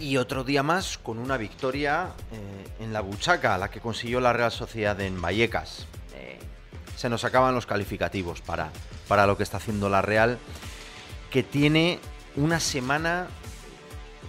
Y 0.00 0.16
otro 0.16 0.42
día 0.42 0.62
más 0.62 0.96
con 0.96 1.18
una 1.18 1.36
victoria 1.36 2.12
eh, 2.32 2.84
en 2.84 2.92
la 2.94 3.00
buchaca, 3.02 3.58
la 3.58 3.70
que 3.70 3.80
consiguió 3.80 4.20
la 4.20 4.32
Real 4.32 4.50
Sociedad 4.50 4.98
en 5.00 5.20
Vallecas. 5.20 5.86
Eh, 6.14 6.38
se 6.96 7.10
nos 7.10 7.24
acaban 7.24 7.54
los 7.54 7.66
calificativos 7.66 8.40
para, 8.40 8.70
para 9.06 9.26
lo 9.26 9.36
que 9.36 9.42
está 9.42 9.58
haciendo 9.58 9.90
la 9.90 10.00
Real, 10.00 10.38
que 11.30 11.42
tiene 11.42 11.98
una 12.36 12.58
semana, 12.58 13.26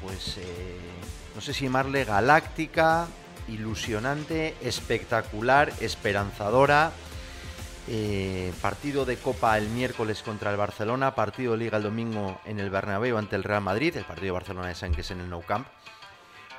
pues, 0.02 0.38
eh, 0.38 0.78
no 1.34 1.40
sé 1.40 1.54
si 1.54 1.66
llamarle 1.66 2.04
galáctica, 2.04 3.08
ilusionante, 3.48 4.56
espectacular, 4.62 5.72
esperanzadora. 5.80 6.92
Eh, 7.90 8.52
partido 8.62 9.06
de 9.06 9.16
Copa 9.16 9.58
el 9.58 9.70
miércoles 9.70 10.22
contra 10.22 10.52
el 10.52 10.58
Barcelona, 10.58 11.16
partido 11.16 11.54
de 11.54 11.60
Liga 11.60 11.78
el 11.78 11.84
domingo 11.84 12.42
en 12.44 12.60
el 12.60 12.70
Bernabéu 12.70 13.18
ante 13.18 13.38
el 13.38 13.46
Real 13.46 13.62
Madrid, 13.62 13.96
el 13.96 14.04
partido 14.04 14.26
de 14.26 14.32
Barcelona 14.40 14.68
de 14.68 14.74
es 14.74 15.12
en 15.12 15.22
el 15.22 15.30
Nou 15.30 15.42
Camp. 15.42 15.68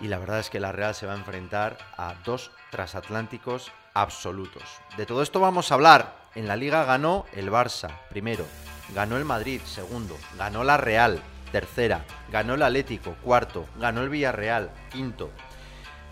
Y 0.01 0.09
la 0.09 0.19
verdad 0.19 0.39
es 0.39 0.49
que 0.49 0.59
la 0.59 0.73
Real 0.73 0.95
se 0.95 1.07
va 1.07 1.13
a 1.13 1.19
enfrentar 1.19 1.77
a 1.99 2.15
dos 2.25 2.51
transatlánticos 2.71 3.73
absolutos. 3.93 4.63
De 4.97 5.05
todo 5.05 5.23
esto 5.23 5.39
vamos 5.39 5.71
a 5.71 5.75
hablar. 5.75 6.17
En 6.35 6.49
la 6.49 6.57
Liga 6.57 6.85
ganó 6.85 7.27
el 7.35 7.51
Barça, 7.51 7.91
primero. 8.09 8.47
Ganó 8.95 9.19
el 9.19 9.25
Madrid, 9.27 9.61
segundo. 9.67 10.17
Ganó 10.39 10.65
la 10.65 10.79
Real, 10.79 11.21
tercera. 11.53 12.07
Ganó 12.31 12.55
el 12.55 12.63
Atlético, 12.63 13.17
cuarto. 13.23 13.67
Ganó 13.79 14.03
el 14.03 14.09
Villarreal, 14.09 14.71
quinto. 14.91 15.31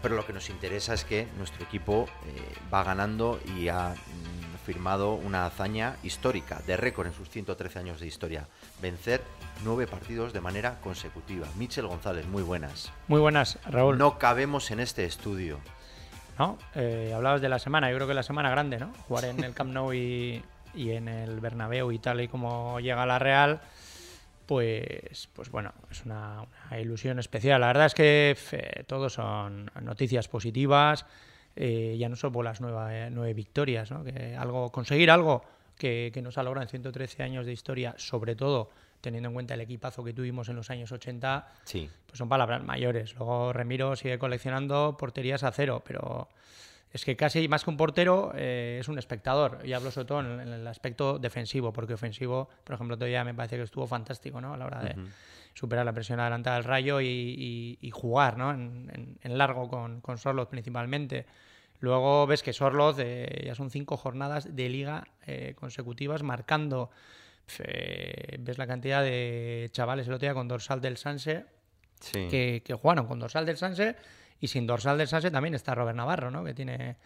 Pero 0.03 0.15
lo 0.15 0.27
que 0.27 0.35
nos 0.35 0.51
interesa 0.51 0.93
es 0.93 1.05
que 1.05 1.27
nuestro 1.39 1.65
equipo 1.65 2.07
eh, 2.27 2.55
va 2.73 2.85
ganando 2.85 3.41
y 3.57 3.69
ha 3.69 3.95
mm, 3.95 4.36
firmado 4.67 5.15
una 5.15 5.47
hazaña 5.47 5.97
histórica, 6.03 6.61
de 6.67 6.77
récord 6.77 7.07
en 7.07 7.13
sus 7.13 7.31
113 7.31 7.79
años 7.79 8.01
de 8.01 8.09
historia. 8.09 8.49
Vencer 8.83 9.23
nueve 9.65 9.87
partidos 9.87 10.33
de 10.33 10.41
manera 10.41 10.81
consecutiva. 10.81 11.47
Michel 11.57 11.87
González, 11.87 12.27
muy 12.27 12.43
buenas. 12.43 12.93
Muy 13.07 13.21
buenas, 13.21 13.61
Raúl. 13.71 13.97
No 13.97 14.19
cabemos 14.19 14.73
en 14.73 14.81
este 14.81 15.05
estudio. 15.05 15.61
¿No? 16.37 16.59
Eh, 16.75 17.13
hablabas 17.15 17.41
de 17.41 17.49
la 17.49 17.61
semana, 17.61 17.91
yo 17.91 17.97
creo 17.97 18.09
que 18.09 18.15
la 18.15 18.25
semana 18.25 18.51
grande, 18.51 18.79
¿no? 18.79 18.93
Jugar 19.07 19.27
en 19.27 19.45
el 19.45 19.55
Camp 19.55 19.73
Nou 19.73 19.95
y, 19.95 20.45
y 20.75 20.91
en 20.91 21.07
el 21.07 21.39
Bernabéu 21.39 21.93
y 21.93 22.01
tal 22.01 22.21
y 22.21 22.27
como 22.27 22.81
llega 22.81 23.07
la 23.07 23.21
Real, 23.21 23.61
pues, 24.47 25.29
pues 25.33 25.49
bueno, 25.51 25.73
es 25.93 26.05
una, 26.05 26.43
una 26.43 26.81
ilusión 26.81 27.21
especial. 27.21 27.61
La 27.61 27.69
verdad 27.69 27.87
es 27.87 27.95
que 27.95 28.37
eh, 28.51 28.83
todos 28.89 29.13
son 29.13 29.71
noticias 29.81 30.27
positivas, 30.27 31.07
eh, 31.57 31.97
ya 31.99 32.09
no 32.09 32.17
solo 32.17 32.33
por 32.33 32.45
las 32.45 32.61
nueve, 32.61 33.09
nueve 33.11 33.35
victorias, 33.35 33.91
¿no? 33.91 34.05
que 34.05 34.37
algo, 34.37 34.71
conseguir 34.71 35.11
algo 35.11 35.43
que, 35.77 36.11
que 36.13 36.23
nos 36.23 36.39
ha 36.39 36.43
logrado 36.43 36.63
en 36.63 36.69
113 36.69 37.23
años 37.23 37.47
de 37.47 37.53
historia, 37.53 37.95
sobre 37.97 38.37
todo 38.37 38.71
teniendo 39.01 39.29
en 39.29 39.35
cuenta 39.35 39.55
el 39.55 39.61
equipazo 39.61 40.03
que 40.03 40.13
tuvimos 40.13 40.49
en 40.49 40.57
los 40.57 40.71
años 40.71 40.91
80, 40.91 41.47
Sí. 41.65 41.89
pues 42.07 42.19
son 42.19 42.29
palabras 42.29 42.63
mayores. 42.65 43.15
Luego 43.15 43.53
Remiro 43.53 43.95
sigue 43.97 44.19
coleccionando 44.19 44.97
porterías 44.99 45.45
a 45.45 45.53
cero, 45.53 45.83
pero 45.87 46.29
es 46.93 47.05
que 47.05 47.17
casi 47.17 47.47
más 47.47 47.63
que 47.63 47.71
un 47.71 47.77
portero 47.77 48.33
eh, 48.35 48.79
es 48.81 48.89
un 48.89 48.99
espectador. 48.99 49.61
Y 49.65 49.75
hablo 49.75 49.91
sobre 49.91 50.07
todo 50.07 50.21
en, 50.21 50.41
el 50.41 50.67
aspecto 50.67 51.19
defensivo, 51.19 51.73
porque 51.73 51.95
ofensivo, 51.95 52.49
por 52.65 52.75
ejemplo, 52.75 52.97
todavía 52.97 53.23
me 53.23 53.35
parece 53.35 53.57
que 53.57 53.63
estuvo 53.63 53.87
fantástico 53.87 54.41
¿no? 54.41 54.55
a 54.55 54.57
la 54.57 54.67
hora 54.67 54.83
de. 54.83 54.97
Superar 55.59 55.87
la 55.87 55.93
presión 55.95 56.21
adelantada 56.21 56.57
del 56.57 56.65
rayo 56.65 57.01
y, 57.01 57.07
y- 57.09 57.79
y 57.81 57.91
jugar 57.91 58.37
¿no? 58.37 58.51
en, 58.53 58.91
en- 58.95 59.19
en 59.23 59.39
largo 59.39 59.69
con, 59.69 60.01
con 60.03 60.19
Sorloz 60.19 60.49
principalmente. 60.49 61.25
Luego 61.81 62.27
ves 62.27 62.43
que 62.43 62.53
Sorloz 62.53 62.97
eh, 62.99 63.43
ya 63.47 63.55
son 63.55 63.71
cinco 63.71 63.97
jornadas 63.97 64.55
de 64.55 64.69
liga 64.69 65.05
eh, 65.27 65.55
consecutivas 65.57 66.23
marcando. 66.23 66.91
Eh, 67.59 68.37
ves 68.41 68.59
la 68.59 68.67
cantidad 68.67 69.03
de 69.03 69.69
chavales 69.73 70.07
el 70.09 70.15
otro 70.15 70.27
día 70.27 70.35
con 70.35 70.49
dorsal 70.49 70.81
del 70.81 70.97
Sanse 70.97 71.47
Sí. 72.01 72.29
que, 72.29 72.63
que 72.65 72.75
jugaron 72.75 73.07
con 73.07 73.19
dorsal 73.19 73.47
del 73.47 73.57
Sanse 73.57 73.97
y 74.39 74.49
sin 74.49 74.67
dorsal 74.67 74.99
del 74.99 75.09
Sanse 75.09 75.31
también 75.31 75.55
está 75.55 75.75
Robert 75.75 75.97
Navarro, 75.97 76.31
¿no? 76.31 76.45
que 76.45 76.53
tiene 76.53 76.97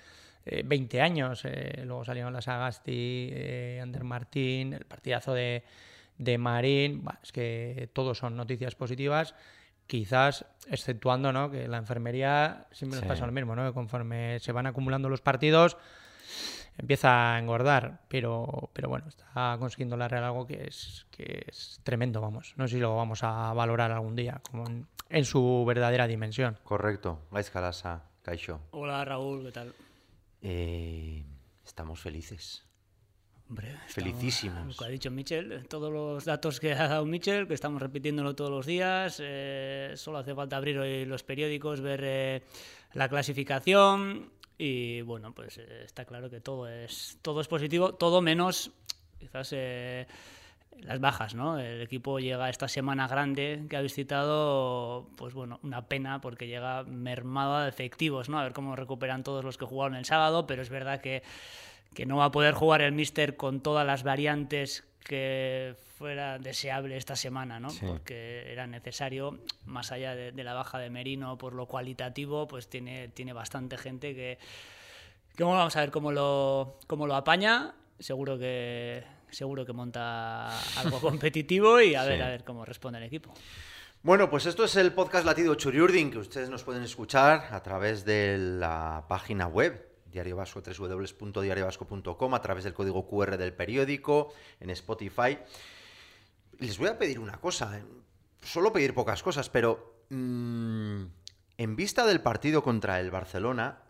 eh, 0.44 0.62
20 0.64 1.00
años. 1.00 1.42
eh, 1.44 1.82
luego 1.84 2.04
salieron 2.04 2.32
las 2.32 2.48
Agasti, 2.48 3.28
eh, 3.32 3.78
Ander 3.80 4.02
Martín, 4.02 4.72
el 4.72 4.86
partidazo 4.86 5.32
de, 5.34 5.62
de 6.20 6.38
Marín. 6.38 7.02
Es 7.22 7.32
que 7.32 7.88
todos 7.92 8.18
son 8.18 8.36
noticias 8.36 8.74
positivas. 8.74 9.34
Quizás, 9.86 10.44
exceptuando 10.68 11.32
¿no? 11.32 11.50
que 11.50 11.66
la 11.66 11.78
enfermería 11.78 12.68
siempre 12.70 12.96
nos 12.98 13.02
Sí. 13.04 13.08
pasa 13.08 13.26
lo 13.26 13.32
mismo, 13.32 13.56
¿no? 13.56 13.66
que 13.66 13.72
conforme 13.74 14.38
se 14.38 14.52
van 14.52 14.66
acumulando 14.66 15.08
los 15.08 15.20
partidos 15.20 15.76
empieza 16.78 17.34
a 17.34 17.38
engordar, 17.38 18.00
pero, 18.08 18.70
pero 18.72 18.88
bueno, 18.88 19.06
está 19.08 19.56
consiguiendo 19.58 19.96
la 19.96 20.08
Real 20.08 20.24
algo 20.24 20.46
que 20.46 20.64
es, 20.66 21.06
que 21.10 21.44
es 21.46 21.80
tremendo, 21.82 22.20
vamos. 22.20 22.54
No 22.56 22.68
sé 22.68 22.76
si 22.76 22.80
lo 22.80 22.96
vamos 22.96 23.22
a 23.22 23.52
valorar 23.52 23.90
algún 23.90 24.14
día, 24.16 24.40
como 24.48 24.66
en, 24.66 24.86
en 25.10 25.24
su 25.26 25.64
verdadera 25.66 26.06
dimensión. 26.06 26.56
Correcto. 26.64 27.18
Gais 27.32 27.50
Calasa, 27.50 28.04
Caixo. 28.22 28.60
Hola 28.70 29.04
Raúl, 29.04 29.44
¿qué 29.44 29.52
tal? 29.52 29.74
Eh, 30.40 31.22
estamos 31.64 32.00
felices. 32.00 32.64
Hombre, 33.50 33.76
Felicísimos. 33.88 34.78
Que 34.78 34.84
ha 34.84 34.88
dicho 34.88 35.10
Michel, 35.10 35.66
todos 35.66 35.92
los 35.92 36.24
datos 36.24 36.60
que 36.60 36.72
ha 36.72 36.86
dado 36.86 37.04
Michel, 37.04 37.48
que 37.48 37.54
estamos 37.54 37.82
repitiéndolo 37.82 38.36
todos 38.36 38.48
los 38.48 38.64
días. 38.64 39.20
eh, 39.20 39.94
solo 39.96 40.18
hace 40.18 40.36
falta 40.36 40.56
abrir 40.56 40.78
hoy 40.78 41.04
los 41.04 41.24
periódicos, 41.24 41.80
ver 41.80 42.00
eh, 42.04 42.42
la 42.94 43.08
clasificación. 43.08 44.30
Y 44.56 45.00
bueno, 45.00 45.34
pues 45.34 45.58
eh, 45.58 45.82
está 45.84 46.04
claro 46.04 46.30
que 46.30 46.40
todo 46.40 46.68
es, 46.68 47.18
todo 47.22 47.40
es 47.40 47.48
positivo, 47.48 47.92
todo 47.94 48.22
menos 48.22 48.70
quizás 49.18 49.52
eh, 49.52 50.06
las 50.82 51.00
bajas, 51.00 51.34
¿no? 51.34 51.58
El 51.58 51.82
equipo 51.82 52.20
llega 52.20 52.48
esta 52.50 52.68
semana 52.68 53.08
grande 53.08 53.66
que 53.68 53.76
habéis 53.76 53.94
citado, 53.94 55.08
pues 55.16 55.34
bueno, 55.34 55.58
una 55.64 55.88
pena 55.88 56.20
porque 56.20 56.46
llega 56.46 56.84
mermado 56.84 57.58
de 57.58 57.68
efectivos, 57.68 58.28
¿no? 58.28 58.38
A 58.38 58.44
ver 58.44 58.52
cómo 58.52 58.76
recuperan 58.76 59.24
todos 59.24 59.44
los 59.44 59.58
que 59.58 59.64
jugaron 59.64 59.96
el 59.96 60.04
sábado, 60.04 60.46
pero 60.46 60.62
es 60.62 60.70
verdad 60.70 61.00
que, 61.00 61.24
que 61.94 62.06
no 62.06 62.18
va 62.18 62.26
a 62.26 62.30
poder 62.30 62.54
jugar 62.54 62.82
el 62.82 62.92
Mister 62.92 63.36
con 63.36 63.60
todas 63.60 63.86
las 63.86 64.02
variantes 64.02 64.84
que 65.04 65.74
fuera 65.98 66.38
deseable 66.38 66.96
esta 66.96 67.16
semana, 67.16 67.58
¿no? 67.58 67.70
Sí. 67.70 67.84
Porque 67.86 68.50
era 68.52 68.66
necesario, 68.66 69.40
más 69.66 69.92
allá 69.92 70.14
de, 70.14 70.32
de 70.32 70.44
la 70.44 70.54
baja 70.54 70.78
de 70.78 70.88
Merino 70.90 71.36
por 71.36 71.54
lo 71.54 71.66
cualitativo, 71.66 72.46
pues 72.46 72.68
tiene, 72.68 73.08
tiene 73.08 73.32
bastante 73.32 73.76
gente 73.76 74.14
que, 74.14 74.38
que 75.36 75.42
bueno, 75.44 75.58
vamos 75.58 75.76
a 75.76 75.80
ver 75.80 75.90
cómo 75.90 76.12
lo, 76.12 76.78
cómo 76.86 77.06
lo 77.06 77.16
apaña. 77.16 77.74
Seguro 77.98 78.38
que 78.38 79.02
seguro 79.30 79.64
que 79.66 79.72
monta 79.72 80.48
algo 80.80 81.00
competitivo 81.00 81.80
y 81.80 81.94
a 81.94 82.04
ver 82.04 82.16
Sí. 82.18 82.22
a 82.22 82.28
ver 82.28 82.44
cómo 82.44 82.64
responde 82.64 82.98
el 82.98 83.04
equipo. 83.04 83.32
Bueno, 84.02 84.30
pues 84.30 84.46
esto 84.46 84.64
es 84.64 84.76
el 84.76 84.92
podcast 84.92 85.26
Latido 85.26 85.54
Churiurdin, 85.54 86.10
que 86.10 86.18
ustedes 86.18 86.48
nos 86.48 86.64
pueden 86.64 86.82
escuchar 86.82 87.48
a 87.50 87.62
través 87.62 88.04
de 88.06 88.38
la 88.38 89.04
página 89.08 89.46
web 89.46 89.89
Diario 90.10 90.36
Vasco, 90.36 90.62
www.diariovasco.com, 90.62 92.34
a 92.34 92.42
través 92.42 92.64
del 92.64 92.74
código 92.74 93.08
QR 93.08 93.36
del 93.36 93.52
periódico, 93.52 94.32
en 94.58 94.70
Spotify. 94.70 95.38
Les 96.58 96.78
voy 96.78 96.88
a 96.88 96.98
pedir 96.98 97.18
una 97.18 97.40
cosa, 97.40 97.78
eh, 97.78 97.84
solo 98.42 98.72
pedir 98.72 98.94
pocas 98.94 99.22
cosas, 99.22 99.48
pero 99.48 100.04
mm, 100.10 101.04
en 101.58 101.76
vista 101.76 102.06
del 102.06 102.20
partido 102.20 102.62
contra 102.62 103.00
el 103.00 103.10
Barcelona, 103.10 103.82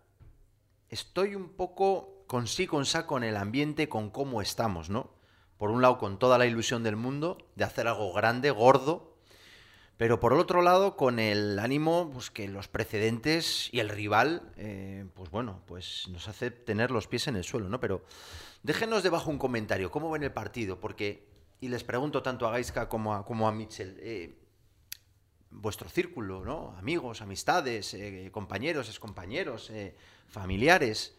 estoy 0.89 1.35
un 1.35 1.51
poco 1.51 2.25
con 2.27 2.47
sí, 2.47 2.67
con 2.67 2.87
sa 2.87 3.07
con 3.07 3.25
el 3.25 3.37
ambiente, 3.37 3.89
con 3.89 4.11
cómo 4.11 4.43
estamos, 4.43 4.91
¿no? 4.91 5.11
Por 5.57 5.71
un 5.71 5.83
lado, 5.83 5.99
con 5.99 6.19
toda 6.19 6.39
la 6.39 6.47
ilusión 6.47 6.83
del 6.83 6.97
mundo 6.97 7.39
de 7.57 7.65
hacer 7.65 7.87
algo 7.87 8.13
grande, 8.13 8.51
gordo, 8.51 9.10
pero 10.01 10.19
por 10.19 10.33
el 10.33 10.39
otro 10.39 10.63
lado, 10.63 10.97
con 10.97 11.19
el 11.19 11.59
ánimo 11.59 12.09
pues, 12.11 12.31
que 12.31 12.49
los 12.49 12.69
precedentes 12.69 13.69
y 13.71 13.81
el 13.81 13.91
rival, 13.91 14.51
eh, 14.57 15.05
pues 15.13 15.31
bueno, 15.31 15.61
pues 15.67 16.09
nos 16.09 16.27
hace 16.27 16.51
tener 16.51 16.91
los 16.91 17.07
pies 17.07 17.29
en 17.29 17.37
el 17.37 17.45
suelo, 17.45 17.69
¿no? 17.69 17.81
Pero 17.81 18.03
déjenos 18.63 19.03
debajo 19.03 19.29
un 19.29 19.37
comentario, 19.37 19.91
¿cómo 19.91 20.11
ven 20.11 20.23
el 20.23 20.33
partido? 20.33 20.81
Porque, 20.81 21.29
y 21.61 21.69
les 21.69 21.85
pregunto 21.85 22.23
tanto 22.23 22.49
a 22.49 22.53
Gaiska 22.53 22.89
como 22.89 23.15
a, 23.15 23.27
como 23.27 23.47
a 23.47 23.53
Mitchell, 23.53 23.99
eh, 24.01 24.39
vuestro 25.51 25.91
círculo, 25.91 26.47
¿no? 26.47 26.75
Amigos, 26.79 27.21
amistades, 27.21 27.93
eh, 27.93 28.31
compañeros, 28.33 28.89
excompañeros, 28.89 29.71
familiares, 30.29 31.15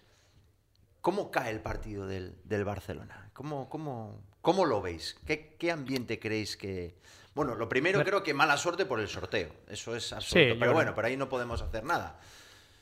¿cómo 1.02 1.30
cae 1.30 1.52
el 1.52 1.62
partido 1.62 2.08
del, 2.08 2.36
del 2.46 2.66
Barcelona? 2.66 3.30
¿Cómo, 3.34 3.70
cómo, 3.70 4.24
cómo 4.42 4.66
lo 4.66 4.82
veis? 4.82 5.18
¿Qué, 5.28 5.56
qué 5.60 5.72
ambiente 5.72 6.20
creéis 6.20 6.58
que...? 6.58 7.00
Bueno, 7.34 7.56
lo 7.56 7.70
primero 7.70 8.00
Bueno. 8.00 8.10
creo 8.10 8.24
que 8.24 8.34
mala 8.34 8.58
suerte 8.58 8.86
por 8.86 9.00
el 9.00 9.08
sorteo, 9.08 9.50
eso 9.70 9.96
es 9.96 10.12
absoluto, 10.12 10.54
Sí, 10.54 10.58
pero 10.60 10.74
bueno, 10.74 10.94
por 10.94 11.06
ahí 11.06 11.16
no 11.16 11.30
podemos 11.30 11.62
hacer 11.62 11.84
nada. 11.84 12.20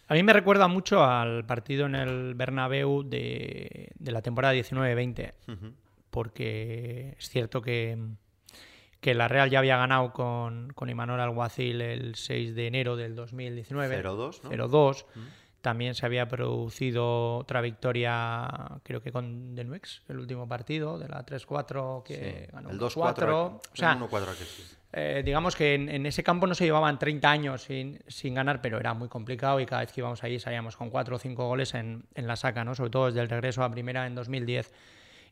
A 0.08 0.14
mí 0.16 0.24
me 0.24 0.34
recuerda 0.34 0.68
mucho 0.68 1.04
al 1.04 1.46
partido 1.46 1.86
en 1.86 1.94
el 1.94 2.34
Bernabéu 2.34 3.04
de, 3.04 3.92
de 3.94 4.12
la 4.12 4.24
temporada 4.24 4.56
19-20, 4.56 5.34
Ujú. 5.50 5.74
porque 6.10 7.16
es 7.20 7.30
cierto 7.30 7.62
que, 7.62 7.96
que 9.02 9.14
la 9.14 9.28
Real 9.28 9.52
ya 9.52 9.60
había 9.60 9.78
ganado 9.78 10.12
con, 10.12 10.74
con 10.74 10.90
Imanol 10.90 11.20
Alguacil 11.22 11.82
el 11.82 12.16
6 12.16 12.56
de 12.56 12.66
enero 12.68 12.96
del 12.96 13.16
2019. 13.16 14.02
0-2, 14.04 14.42
¿no? 14.44 14.50
0-2. 14.52 15.06
También 15.62 15.94
se 15.94 16.06
había 16.06 16.28
producido 16.30 17.38
otra 17.38 17.60
victoria, 17.62 18.48
creo 18.84 19.02
que 19.02 19.12
con 19.12 19.56
Denuex, 19.56 20.04
el 20.08 20.20
último 20.20 20.48
partido 20.48 20.98
de 20.98 21.10
la 21.10 21.26
3-4 21.26 22.04
que 22.04 22.46
Sí, 22.48 22.52
ganó 22.54 22.70
el 22.70 22.80
2-4. 22.80 23.16
2-4. 23.16 23.34
O 23.34 23.62
sea, 23.74 23.92
el 23.94 24.00
1-4 24.00 24.24
aquel, 24.24 24.48
sí. 24.48 24.64
eh, 24.94 25.22
digamos 25.26 25.58
que 25.58 25.74
en, 25.76 25.90
en 25.90 26.06
ese 26.06 26.24
campo 26.24 26.48
no 26.48 26.56
se 26.56 26.64
llevaban 26.64 26.98
30 26.98 27.30
años 27.30 27.64
sin, 27.64 28.00
sin 28.08 28.36
ganar, 28.36 28.62
pero 28.62 28.80
era 28.80 28.94
muy 28.94 29.10
complicado 29.10 29.60
y 29.60 29.66
cada 29.66 29.82
vez 29.82 29.92
que 29.92 30.00
íbamos 30.00 30.24
allí 30.24 30.40
salíamos 30.40 30.78
con 30.78 30.90
4 30.90 31.16
o 31.18 31.20
5 31.20 31.48
goles 31.48 31.74
en, 31.74 32.06
en 32.16 32.26
la 32.28 32.38
saca, 32.38 32.64
¿no? 32.64 32.74
sobre 32.74 32.92
todo 32.92 33.08
desde 33.08 33.20
el 33.20 33.30
regreso 33.30 33.62
a 33.62 33.70
primera 33.70 34.08
en 34.08 34.16
2010. 34.16 34.72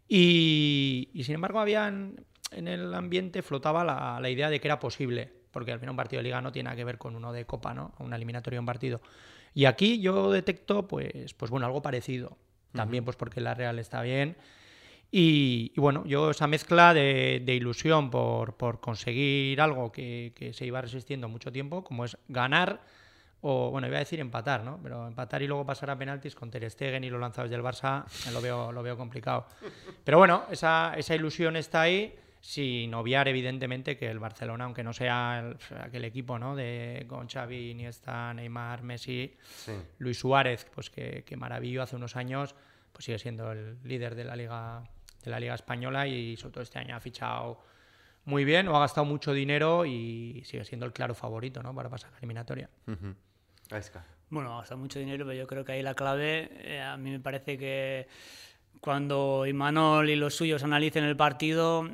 Y, 0.09 1.09
y 1.13 1.23
sin 1.23 1.35
embargo, 1.35 1.59
habían, 1.59 2.25
en 2.51 2.67
el 2.67 2.93
ambiente 2.93 3.41
flotaba 3.41 3.83
la, 3.83 4.19
la 4.21 4.29
idea 4.29 4.49
de 4.49 4.59
que 4.59 4.67
era 4.67 4.79
posible, 4.79 5.31
porque 5.51 5.71
al 5.71 5.79
final 5.79 5.91
un 5.91 5.97
partido 5.97 6.19
de 6.19 6.23
liga 6.23 6.41
no 6.41 6.51
tiene 6.51 6.65
nada 6.65 6.75
que 6.75 6.83
ver 6.85 6.97
con 6.97 7.15
uno 7.15 7.31
de 7.33 7.45
copa, 7.45 7.73
¿no? 7.73 7.93
una 7.99 8.15
eliminatoria, 8.15 8.59
un 8.59 8.65
partido. 8.65 9.01
Y 9.57 9.65
aquí 9.65 9.99
yo 9.99 10.31
detecto, 10.31 10.87
pues, 10.87 11.33
pues 11.33 11.49
bueno, 11.49 11.65
algo 11.65 11.81
parecido. 11.81 12.37
También, 12.73 13.03
pues 13.03 13.17
porque 13.17 13.41
la 13.41 13.55
Real 13.55 13.79
está 13.79 14.03
bien. 14.03 14.37
Y, 15.09 15.71
y 15.75 15.81
bueno, 15.81 16.05
yo 16.05 16.29
esa 16.29 16.45
mezcla 16.45 16.93
de, 16.93 17.41
de 17.43 17.55
ilusión 17.55 18.11
por, 18.11 18.55
por 18.55 18.79
conseguir 18.79 19.59
algo 19.59 19.91
que, 19.91 20.31
que 20.35 20.53
se 20.53 20.63
iba 20.67 20.79
resistiendo 20.79 21.27
mucho 21.27 21.51
tiempo, 21.51 21.83
como 21.83 22.05
es 22.05 22.19
ganar, 22.27 22.81
o 23.41 23.71
bueno, 23.71 23.87
iba 23.87 23.95
a 23.95 24.01
decir 24.01 24.19
empatar, 24.19 24.63
¿no? 24.63 24.79
Pero 24.83 25.07
empatar 25.07 25.41
y 25.41 25.47
luego 25.47 25.65
pasar 25.65 25.89
a 25.89 25.97
penaltis 25.97 26.35
con 26.35 26.51
Ter 26.51 26.69
Stegen 26.69 27.03
y 27.03 27.09
los 27.09 27.19
lanzados 27.19 27.49
del 27.49 27.63
Barça 27.63 28.05
lo 28.31 28.39
veo, 28.41 28.71
lo 28.71 28.83
veo 28.83 28.95
complicado. 28.95 29.47
Pero 30.03 30.19
bueno, 30.19 30.43
esa, 30.51 30.93
esa 30.95 31.15
ilusión 31.15 31.55
está 31.55 31.81
ahí, 31.81 32.13
sin 32.41 32.93
obviar 32.93 33.27
evidentemente 33.27 33.97
que 33.97 34.09
el 34.09 34.19
Barcelona, 34.19 34.65
aunque 34.65 34.83
no 34.83 34.93
sea 34.93 35.39
el- 35.39 35.77
aquel 35.81 36.05
equipo, 36.05 36.37
¿no? 36.39 36.55
De 36.55 37.05
con 37.07 37.27
Xavi, 37.27 37.71
Iniesta, 37.71 38.33
Neymar, 38.33 38.83
Messi, 38.83 39.35
Sí. 39.43 39.73
Luis 39.99 40.17
Suárez, 40.19 40.65
pues 40.73 40.89
que, 40.89 41.23
que 41.25 41.35
maravilló 41.35 41.81
hace 41.83 41.95
unos 41.95 42.15
años, 42.15 42.55
pues 42.93 43.05
sigue 43.05 43.19
siendo 43.19 43.51
el 43.51 43.77
líder 43.83 44.15
de 44.15 44.23
la 44.23 44.35
liga 44.35 44.83
de 45.23 45.31
la 45.31 45.39
liga 45.39 45.55
española 45.55 46.07
y 46.07 46.37
sobre 46.37 46.53
todo 46.53 46.63
este 46.63 46.79
año 46.79 46.95
ha 46.95 46.99
fichado 47.01 47.61
muy 48.25 48.45
bien 48.45 48.67
o 48.69 48.77
ha 48.77 48.79
gastado 48.79 49.03
mucho 49.05 49.33
dinero 49.33 49.85
y 49.85 50.41
sigue 50.45 50.63
siendo 50.63 50.85
el 50.85 50.93
claro 50.93 51.13
favorito, 51.15 51.61
¿no? 51.63 51.73
Para 51.75 51.89
pasar 51.89 52.09
a 52.09 52.11
la 52.13 52.17
eliminatoria. 52.19 52.69
Bueno, 54.29 54.57
gasta 54.57 54.75
mucho 54.75 54.99
dinero, 54.99 55.25
pero 55.25 55.37
yo 55.37 55.47
creo 55.47 55.65
que 55.65 55.73
ahí 55.73 55.81
la 55.81 55.93
clave, 55.95 56.49
eh, 56.61 56.81
a 56.81 56.95
mí 56.97 57.11
me 57.11 57.19
parece 57.19 57.57
que 57.57 58.07
cuando 58.81 59.45
Imanol 59.45 60.09
y 60.09 60.15
los 60.15 60.35
suyos 60.35 60.63
analicen 60.63 61.03
el 61.03 61.15
partido, 61.17 61.87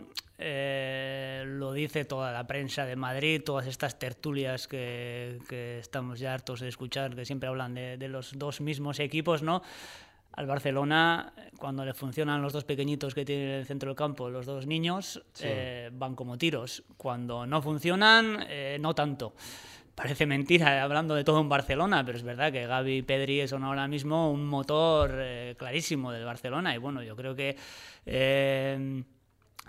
eh, 0.46 1.44
lo 1.48 1.72
dice 1.72 2.04
toda 2.06 2.32
la 2.32 2.46
prensa 2.46 2.86
de 2.86 2.96
Madrid, 2.96 3.42
todas 3.46 3.66
estas 3.68 3.98
tertulias 3.98 4.68
que, 4.68 5.40
que 5.48 5.80
estamos 5.80 6.20
ya 6.20 6.34
hartos 6.34 6.60
de 6.60 6.68
escuchar, 6.68 7.16
que 7.16 7.26
siempre 7.26 7.48
hablan 7.50 7.74
de, 7.74 7.98
de 7.98 8.08
los 8.10 8.38
dos 8.38 8.60
mismos 8.62 9.00
equipos, 9.00 9.42
¿no? 9.42 9.62
Al 10.34 10.48
Barcelona, 10.48 11.32
cuando 11.60 11.86
le 11.86 11.94
funcionan 11.94 12.42
los 12.42 12.54
dos 12.54 12.64
pequeñitos 12.66 13.14
que 13.14 13.24
tiene 13.24 13.44
en 13.44 13.60
el 13.60 13.66
centro 13.68 13.90
del 13.90 13.96
campo, 13.96 14.30
los 14.30 14.46
dos 14.48 14.66
niños, 14.66 15.24
Sí. 15.34 15.46
eh, 15.48 15.90
van 15.94 16.16
como 16.16 16.38
tiros. 16.40 16.84
Cuando 16.98 17.46
no 17.46 17.62
funcionan, 17.62 18.44
eh, 18.50 18.78
no 18.82 18.96
tanto. 18.96 19.36
Parece 19.94 20.26
mentira 20.26 20.82
hablando 20.82 21.14
de 21.14 21.24
todo 21.24 21.40
en 21.40 21.50
Barcelona, 21.50 22.04
pero 22.04 22.18
es 22.18 22.24
verdad 22.24 22.52
que 22.52 22.66
Gaby 22.66 22.98
y 22.98 23.02
Pedri 23.04 23.48
son 23.48 23.64
ahora 23.64 23.88
mismo 23.88 24.32
un 24.32 24.44
motor 24.48 25.12
eh, 25.20 25.54
clarísimo 25.56 26.12
del 26.12 26.26
Barcelona. 26.26 26.74
Y 26.74 26.80
bueno, 26.80 27.04
yo 27.04 27.16
creo 27.16 27.36
que 27.36 27.56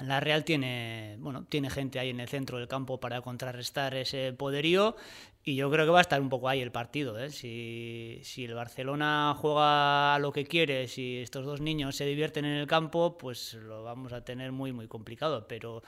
la 0.00 0.18
Real 0.18 0.44
tiene, 0.44 1.16
bueno, 1.20 1.44
tiene 1.48 1.70
gente 1.70 2.00
ahí 2.00 2.10
en 2.10 2.18
el 2.18 2.28
centro 2.28 2.58
del 2.58 2.66
campo 2.66 2.98
para 2.98 3.20
contrarrestar 3.20 3.94
ese 3.94 4.32
poderío. 4.32 4.96
Y 5.44 5.56
yo 5.56 5.70
creo 5.70 5.84
que 5.84 5.90
va 5.90 5.98
a 5.98 6.02
estar 6.02 6.20
un 6.20 6.30
poco 6.30 6.48
ahí 6.48 6.60
el 6.60 6.72
partido. 6.72 7.18
¿eh? 7.18 7.30
Si, 7.30 8.22
el 8.38 8.54
Barcelona 8.54 9.36
juega 9.38 10.14
a 10.14 10.18
lo 10.18 10.32
que 10.32 10.46
quiere, 10.46 10.88
si 10.88 11.18
estos 11.18 11.44
dos 11.44 11.60
niños 11.60 11.96
se 11.96 12.06
divierten 12.06 12.44
en 12.44 12.56
el 12.56 12.66
campo, 12.66 13.16
pues 13.18 13.54
lo 13.54 13.84
vamos 13.84 14.12
a 14.12 14.24
tener 14.24 14.52
muy, 14.52 14.72
muy 14.72 14.88
complicado. 14.88 15.46
Pero 15.46 15.82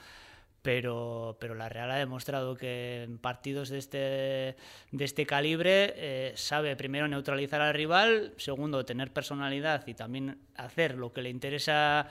pero, 0.61 1.37
pero 1.39 1.55
la 1.55 1.69
Real 1.69 1.91
ha 1.91 1.95
demostrado 1.95 2.57
que 2.57 3.03
en 3.03 3.19
partidos 3.19 3.69
de 3.69 3.77
este, 3.77 3.97
de 4.91 5.05
este 5.05 5.25
calibre 5.25 5.93
eh, 5.95 6.33
sabe 6.35 6.75
primero 6.75 7.07
neutralizar 7.07 7.61
al 7.61 7.73
rival, 7.73 8.33
segundo 8.35 8.83
tener 8.83 9.13
personalidad 9.13 9.87
y 9.87 9.93
también 9.93 10.39
hacer 10.57 10.95
lo 10.95 11.13
que 11.13 11.21
le 11.21 11.29
interesa 11.29 12.09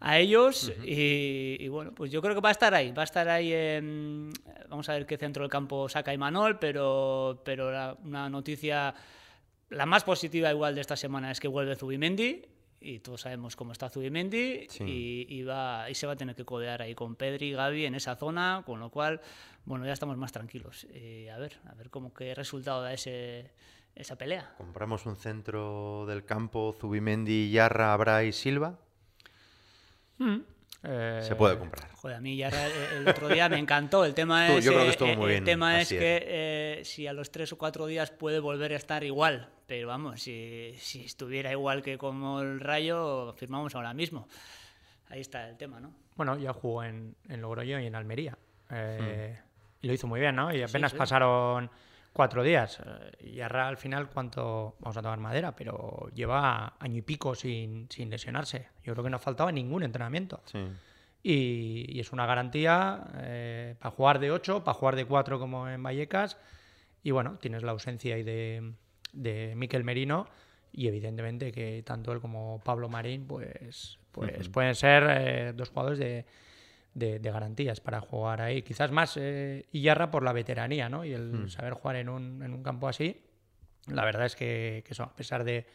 a 0.00 0.18
ellos 0.18 0.72
y, 0.84 1.56
y 1.58 1.68
bueno, 1.68 1.92
pues 1.94 2.10
yo 2.10 2.20
creo 2.20 2.34
que 2.34 2.40
va 2.40 2.50
a 2.50 2.52
estar 2.52 2.74
ahí, 2.74 2.92
va 2.92 3.02
a 3.02 3.04
estar 3.04 3.28
ahí, 3.28 3.52
en- 3.52 4.30
vamos 4.68 4.88
a 4.88 4.92
ver 4.92 5.06
qué 5.06 5.16
centro 5.16 5.42
del 5.42 5.50
campo 5.50 5.88
saca 5.88 6.12
Imanol, 6.12 6.58
pero, 6.58 7.40
pero 7.44 7.70
la- 7.72 7.96
una 8.04 8.28
noticia, 8.28 8.94
la 9.70 9.86
más 9.86 10.04
positiva 10.04 10.50
igual 10.50 10.74
de 10.74 10.80
esta 10.82 10.96
semana 10.96 11.30
es 11.30 11.40
que 11.40 11.48
vuelve 11.48 11.76
Zubimendi 11.76 12.42
y 12.78 12.98
todos 13.00 13.22
sabemos 13.22 13.56
cómo 13.56 13.72
está 13.72 13.88
Zubimendi 13.88 14.66
Sí. 14.68 14.84
y, 14.84 15.26
y 15.34 15.42
va, 15.44 15.88
y 15.90 15.94
se 15.94 16.06
va 16.06 16.12
a 16.12 16.16
tener 16.16 16.36
que 16.36 16.44
codear 16.44 16.82
ahí 16.82 16.94
con 16.94 17.16
Pedri 17.16 17.48
y 17.48 17.52
Gaby 17.52 17.86
en 17.86 17.94
esa 17.94 18.16
zona, 18.16 18.62
con 18.66 18.78
lo 18.80 18.90
cual, 18.90 19.20
bueno, 19.64 19.86
ya 19.86 19.92
estamos 19.94 20.16
más 20.18 20.30
tranquilos. 20.30 20.84
Y 20.94 21.26
a 21.28 21.38
ver, 21.38 21.56
a 21.68 21.74
ver 21.74 21.88
cómo 21.90 22.12
qué 22.12 22.34
resultado 22.34 22.82
da 22.82 22.92
ese, 22.92 23.50
esa 23.94 24.16
pelea. 24.16 24.54
Compramos 24.58 25.06
un 25.06 25.16
centro 25.16 26.04
del 26.06 26.24
campo, 26.26 26.76
Zubimendi, 26.78 27.50
Yarra, 27.50 27.92
Abra 27.94 28.22
y 28.24 28.32
Silva. 28.32 28.78
Eh, 30.82 31.20
Se 31.22 31.34
puede 31.34 31.58
comprar. 31.58 31.90
Joder, 31.94 32.16
a 32.16 32.20
mí 32.20 32.36
ya 32.36 32.48
el, 32.48 32.98
el 32.98 33.08
otro 33.08 33.28
día 33.28 33.48
me 33.48 33.58
encantó. 33.58 34.04
El 34.04 34.14
tema 34.14 34.48
es, 34.56 34.64
yo 34.64 34.72
creo 34.72 34.82
que 34.82 34.88
eh, 34.88 34.90
estuvo 34.90 35.08
eh, 35.08 35.16
muy 35.16 35.24
el 35.26 35.30
bien, 35.32 35.44
tema 35.44 35.80
es 35.80 35.88
que 35.88 36.22
eh, 36.26 36.80
si 36.84 37.06
a 37.06 37.12
los 37.12 37.30
tres 37.30 37.52
o 37.52 37.58
cuatro 37.58 37.86
días 37.86 38.10
puede 38.10 38.38
volver 38.38 38.72
a 38.72 38.76
estar 38.76 39.02
igual. 39.04 39.48
Pero 39.66 39.88
vamos, 39.88 40.22
si, 40.22 40.74
si 40.78 41.04
estuviera 41.04 41.50
igual 41.50 41.82
que 41.82 41.98
como 41.98 42.40
el 42.40 42.60
Rayo, 42.60 43.32
firmamos 43.36 43.74
ahora 43.74 43.94
mismo. 43.94 44.28
Ahí 45.08 45.20
está 45.20 45.48
el 45.48 45.56
tema, 45.56 45.80
¿no? 45.80 45.92
Bueno, 46.14 46.38
ya 46.38 46.52
jugó 46.52 46.84
en, 46.84 47.16
en 47.28 47.40
Logroño 47.42 47.80
y 47.80 47.86
en 47.86 47.94
Almería. 47.94 48.38
Eh, 48.70 49.38
Hmm. 49.40 49.46
Y 49.82 49.88
lo 49.88 49.92
hizo 49.92 50.06
muy 50.06 50.18
bien, 50.20 50.34
¿no? 50.34 50.52
Y 50.54 50.62
apenas 50.62 50.92
sí. 50.92 50.98
pasaron 50.98 51.70
cuatro 52.16 52.42
días. 52.42 52.80
Eh, 52.84 53.34
Y 53.34 53.40
Arra 53.40 53.68
al 53.68 53.76
final, 53.76 54.08
¿cuánto? 54.08 54.76
Vamos 54.80 54.96
a 54.96 55.02
tomar 55.02 55.18
madera, 55.20 55.54
pero 55.54 56.08
lleva 56.14 56.74
año 56.80 56.96
y 56.96 57.02
pico 57.02 57.34
sin, 57.34 57.86
sin 57.90 58.08
lesionarse. 58.08 58.68
Yo 58.82 58.94
creo 58.94 59.04
que 59.04 59.10
no 59.10 59.18
faltaba 59.18 59.52
ningún 59.52 59.82
entrenamiento. 59.82 60.40
Sí. 60.46 60.58
Y, 61.22 61.84
y 61.88 62.00
es 62.00 62.12
una 62.12 62.24
garantía 62.24 63.04
eh, 63.18 63.74
para 63.78 63.94
jugar 63.94 64.18
de 64.18 64.30
8, 64.30 64.64
para 64.64 64.74
jugar 64.74 64.96
de 64.96 65.04
4 65.04 65.38
como 65.38 65.68
en 65.68 65.82
Vallecas. 65.82 66.38
Y 67.02 67.10
bueno, 67.10 67.36
tienes 67.38 67.62
la 67.62 67.72
ausencia 67.72 68.14
ahí 68.14 68.22
de, 68.22 68.72
de 69.12 69.52
Miquel 69.54 69.84
Merino. 69.84 70.26
Y 70.72 70.88
evidentemente 70.88 71.52
que 71.52 71.82
tanto 71.84 72.12
él 72.12 72.20
como 72.20 72.60
Pablo 72.64 72.88
Marín, 72.88 73.26
pues, 73.26 73.98
pues 74.12 74.48
pueden 74.48 74.74
ser 74.74 75.04
eh, 75.08 75.52
dos 75.54 75.68
jugadores 75.68 75.98
de, 75.98 76.24
de- 76.96 77.18
de 77.18 77.30
garantías 77.30 77.80
para 77.80 78.00
jugar 78.00 78.40
ahí. 78.40 78.62
Quizás 78.62 78.90
más 78.90 79.16
eh, 79.16 79.66
Iyarra 79.72 80.10
por 80.10 80.22
la 80.22 80.32
veteranía, 80.32 80.88
¿no? 80.88 81.04
Y 81.04 81.12
el 81.12 81.50
saber 81.50 81.74
jugar 81.74 81.96
en 81.96 82.08
un, 82.08 82.42
en 82.42 82.52
un 82.54 82.62
campo 82.62 82.88
así. 82.88 83.20
La 83.86 84.04
verdad 84.04 84.24
es 84.26 84.34
que, 84.34 84.82
que 84.86 84.92
eso, 84.94 85.02
a 85.04 85.14
pesar 85.14 85.44
de, 85.44 85.66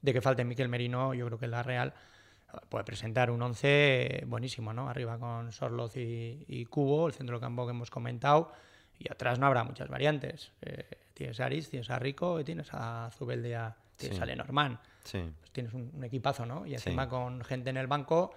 de 0.00 0.12
que 0.12 0.20
falte 0.20 0.44
Miquel 0.44 0.68
Merino, 0.68 1.12
yo 1.14 1.26
creo 1.26 1.38
que 1.38 1.46
la 1.48 1.62
Real 1.62 1.92
eh, 2.52 2.56
puede 2.68 2.84
presentar 2.84 3.30
un 3.30 3.42
11 3.42 4.24
buenísimo, 4.26 4.72
¿no? 4.72 4.88
Arriba 4.88 5.18
con 5.18 5.52
Sorloz 5.52 5.96
y, 5.96 6.44
y 6.48 6.64
Cubo, 6.64 7.06
el 7.06 7.12
centro 7.12 7.36
del 7.36 7.40
campo 7.42 7.66
que 7.66 7.70
hemos 7.72 7.90
comentado, 7.90 8.50
y 8.98 9.10
atrás 9.12 9.38
no 9.38 9.46
habrá 9.46 9.64
muchas 9.64 9.88
variantes. 9.88 10.52
Eh, 10.62 10.84
tienes 11.14 11.38
a 11.40 11.44
Aris, 11.46 11.68
tienes 11.70 11.90
a 11.90 11.98
Rico 11.98 12.40
y 12.40 12.44
tienes 12.44 12.68
a 12.72 13.10
Zubeldia, 13.16 13.76
tienes 13.96 14.16
Sí. 14.16 14.22
a 14.22 14.26
Lenormand. 14.26 14.78
Sí. 15.04 15.22
Pues 15.40 15.50
tienes 15.52 15.72
un, 15.74 15.90
un 15.94 16.04
equipazo, 16.04 16.46
¿no? 16.46 16.66
Y 16.66 16.72
encima 16.72 17.04
Sí. 17.04 17.10
con 17.10 17.42
gente 17.44 17.68
en 17.70 17.76
el 17.76 17.86
banco, 17.86 18.32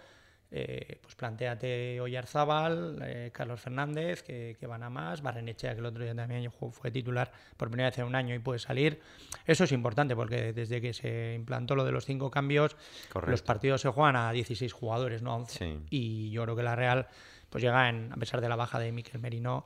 eh, 0.55 1.00
pues 1.01 1.15
planteate 1.15 2.00
Oyarzábal, 2.00 3.00
eh, 3.03 3.31
Carlos 3.33 3.60
Fernández, 3.60 4.22
que, 4.22 4.55
que 4.60 4.67
van 4.67 4.83
a 4.83 4.89
más, 4.91 5.24
Barrenechea, 5.24 5.74
que 5.74 5.79
el 5.79 5.86
otro 5.88 6.03
día 6.03 6.13
también 6.13 6.51
fue 6.51 6.91
titular 6.91 7.31
por 7.57 7.69
primera 7.69 7.89
vez 7.89 7.98
en 7.98 8.05
un 8.05 8.13
año 8.13 8.36
y 8.36 8.39
puede 8.39 8.60
salir. 8.60 9.01
Eso 9.48 9.63
es 9.63 9.72
importante 9.72 10.15
porque 10.15 10.53
desde 10.53 10.79
que 10.79 10.93
se 10.93 11.33
implantó 11.33 11.75
lo 11.75 11.83
de 11.83 11.91
los 11.91 12.05
cinco 12.05 12.29
cambios, 12.29 12.75
Correcto. 13.12 13.31
los 13.31 13.41
partidos 13.41 13.81
se 13.81 13.89
juegan 13.89 14.15
a 14.15 14.31
16 14.31 14.72
jugadores, 14.72 15.24
no 15.24 15.31
a 15.31 15.36
11. 15.38 15.57
Sí. 15.57 15.79
Y 15.89 16.29
yo 16.29 16.43
creo 16.43 16.55
que 16.55 16.63
la 16.63 16.75
Real 16.75 17.07
pues 17.50 17.63
llega, 17.63 17.89
en, 17.89 18.13
a 18.13 18.15
pesar 18.17 18.39
de 18.39 18.48
la 18.48 18.55
baja 18.55 18.77
de 18.77 18.91
Miquel 18.91 19.19
Merino, 19.19 19.65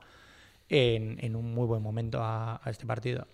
en, 0.70 1.18
en 1.22 1.36
un 1.36 1.52
muy 1.52 1.66
buen 1.66 1.82
momento 1.82 2.22
a, 2.22 2.62
a 2.64 2.70
este 2.70 2.86
partido. 2.86 3.26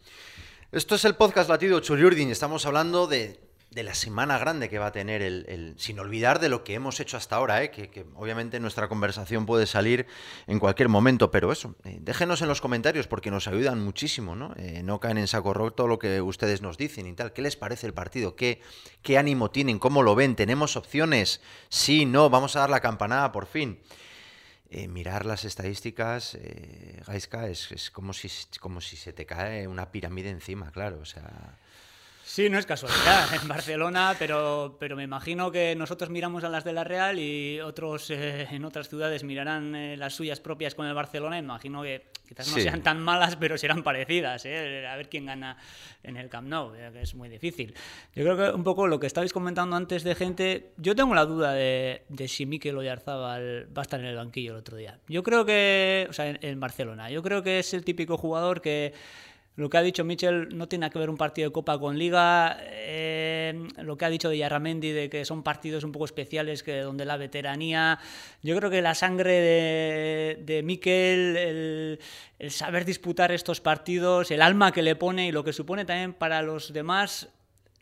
Esto 0.72 0.96
es 0.96 1.04
el 1.04 1.14
podcast 1.14 1.48
Latido 1.48 1.78
Churiurdin. 1.78 2.30
Estamos 2.32 2.66
hablando 2.66 3.06
de, 3.06 3.38
de 3.70 3.82
la 3.82 3.94
semana 3.94 4.38
grande 4.38 4.68
que 4.68 4.78
va 4.78 4.86
a 4.86 4.92
tener 4.92 5.20
el, 5.20 5.46
el- 5.48 5.74
Sin 5.78 5.98
olvidar 5.98 6.38
de 6.38 6.48
lo 6.48 6.62
que 6.62 6.74
hemos 6.74 7.00
hecho 7.00 7.16
hasta 7.16 7.34
ahora, 7.36 7.62
¿eh? 7.64 7.72
que, 7.72 7.90
que 7.90 8.06
obviamente 8.14 8.60
nuestra 8.60 8.88
conversación 8.88 9.46
puede 9.46 9.66
salir 9.66 10.06
en 10.46 10.60
cualquier 10.60 10.88
momento, 10.88 11.32
pero 11.32 11.50
eso, 11.50 11.74
eh, 11.84 11.98
déjenos 12.00 12.40
en 12.40 12.46
los 12.48 12.60
comentarios 12.60 13.08
porque 13.08 13.32
nos 13.32 13.48
ayudan 13.48 13.82
muchísimo, 13.82 14.36
¿no? 14.36 14.54
Eh, 14.56 14.82
no 14.84 15.00
caen 15.00 15.18
en 15.18 15.26
saco 15.26 15.54
roto 15.54 15.88
lo 15.88 15.98
que 15.98 16.20
ustedes 16.22 16.62
nos 16.62 16.78
dicen 16.78 17.06
y 17.08 17.14
tal. 17.14 17.32
¿Qué 17.32 17.42
les 17.42 17.56
parece 17.56 17.86
el 17.88 17.94
partido? 17.94 18.36
¿Qué, 18.36 18.60
¿Qué 19.02 19.18
ánimo 19.18 19.50
tienen? 19.50 19.80
¿Cómo 19.80 20.04
lo 20.04 20.14
ven? 20.14 20.36
¿Tenemos 20.36 20.76
opciones? 20.76 21.40
Sí, 21.68 22.06
no, 22.06 22.30
vamos 22.30 22.54
a 22.54 22.60
dar 22.60 22.70
la 22.70 22.80
campanada 22.80 23.32
por 23.32 23.46
fin. 23.46 23.80
Eh, 24.70 24.88
mirar 24.88 25.26
las 25.26 25.44
estadísticas, 25.44 26.36
eh, 26.36 27.00
Gaiska, 27.06 27.48
es, 27.48 27.70
es 27.72 27.90
como, 27.90 28.12
si, 28.12 28.28
como 28.60 28.80
si 28.80 28.96
se 28.96 29.12
te 29.12 29.26
cae 29.26 29.66
una 29.68 29.90
pirámide 29.92 30.30
encima, 30.30 30.70
claro. 30.70 30.98
O 31.00 31.04
sea, 31.04 31.58
Sí, 32.26 32.48
no 32.48 32.58
es 32.58 32.64
casualidad 32.64 33.34
en 33.42 33.46
Barcelona, 33.46 34.16
pero, 34.18 34.76
pero 34.80 34.96
me 34.96 35.02
imagino 35.04 35.50
que 35.52 35.76
nosotros 35.76 36.08
miramos 36.08 36.42
a 36.42 36.48
las 36.48 36.64
de 36.64 36.72
la 36.72 36.82
Real 36.82 37.18
y 37.18 37.60
otros 37.60 38.08
eh, 38.10 38.48
en 38.50 38.64
otras 38.64 38.88
ciudades 38.88 39.22
mirarán 39.24 39.74
eh, 39.76 39.96
las 39.98 40.14
suyas 40.14 40.40
propias 40.40 40.74
con 40.74 40.86
el 40.86 40.94
Barcelona. 40.94 41.36
Imagino 41.38 41.82
que 41.82 42.06
quizás 42.26 42.48
no 42.48 42.54
Sí. 42.54 42.62
sean 42.62 42.82
tan 42.82 42.98
malas, 43.00 43.36
pero 43.36 43.58
serán 43.58 43.82
parecidas. 43.82 44.46
eh, 44.46 44.86
A 44.86 44.96
ver 44.96 45.10
quién 45.10 45.26
gana 45.26 45.58
en 46.02 46.16
el 46.16 46.30
Camp 46.30 46.48
Nou, 46.48 46.74
ya 46.74 46.90
que 46.90 47.02
es 47.02 47.14
muy 47.14 47.28
difícil. 47.28 47.74
Yo 48.14 48.24
creo 48.24 48.36
que 48.38 48.56
un 48.56 48.64
poco 48.64 48.86
lo 48.88 48.98
que 48.98 49.06
estabais 49.06 49.32
comentando 49.34 49.76
antes 49.76 50.02
de 50.02 50.14
gente, 50.14 50.72
yo 50.78 50.96
tengo 50.96 51.14
la 51.14 51.26
duda 51.26 51.52
de, 51.52 52.04
de 52.08 52.26
si 52.26 52.46
Mikel 52.46 52.78
Oyarzábal 52.78 53.68
va 53.76 53.82
a 53.82 53.84
estar 53.84 54.00
en 54.00 54.06
el 54.06 54.16
banquillo 54.16 54.52
el 54.52 54.58
otro 54.60 54.78
día. 54.78 54.98
Yo 55.08 55.22
creo 55.22 55.44
que, 55.44 56.06
o 56.08 56.12
sea, 56.14 56.28
en, 56.30 56.38
en 56.40 56.58
Barcelona, 56.58 57.10
yo 57.10 57.22
creo 57.22 57.42
que 57.42 57.58
es 57.58 57.74
el 57.74 57.84
típico 57.84 58.16
jugador 58.16 58.62
que 58.62 58.94
lo 59.56 59.70
que 59.70 59.76
ha 59.78 59.82
dicho 59.82 60.02
Michel 60.04 60.48
no 60.56 60.66
tiene 60.66 60.90
que 60.90 60.98
ver 60.98 61.08
un 61.10 61.16
partido 61.16 61.48
de 61.48 61.52
Copa 61.52 61.78
con 61.78 61.96
Liga. 61.98 62.58
eh, 62.62 63.68
lo 63.82 63.96
que 63.96 64.04
ha 64.04 64.10
dicho 64.10 64.28
de 64.28 64.38
Yarramendi, 64.38 64.90
de 64.90 65.08
que 65.08 65.24
son 65.24 65.42
partidos 65.42 65.84
un 65.84 65.92
poco 65.92 66.06
especiales, 66.06 66.62
que 66.62 66.80
donde 66.80 67.04
la 67.04 67.16
veteranía. 67.16 67.98
Yo 68.42 68.56
creo 68.56 68.68
que 68.70 68.82
la 68.82 68.94
sangre 68.94 69.32
de, 69.32 70.38
de 70.44 70.62
Mikel, 70.62 71.36
el, 71.36 72.00
el 72.38 72.50
saber 72.50 72.84
disputar 72.84 73.30
estos 73.32 73.60
partidos, 73.60 74.30
el 74.30 74.42
alma 74.42 74.72
que 74.72 74.82
le 74.82 74.96
pone 74.96 75.28
y 75.28 75.32
lo 75.32 75.44
que 75.44 75.52
supone 75.52 75.84
también 75.84 76.14
para 76.14 76.42
los 76.42 76.72
demás. 76.72 77.28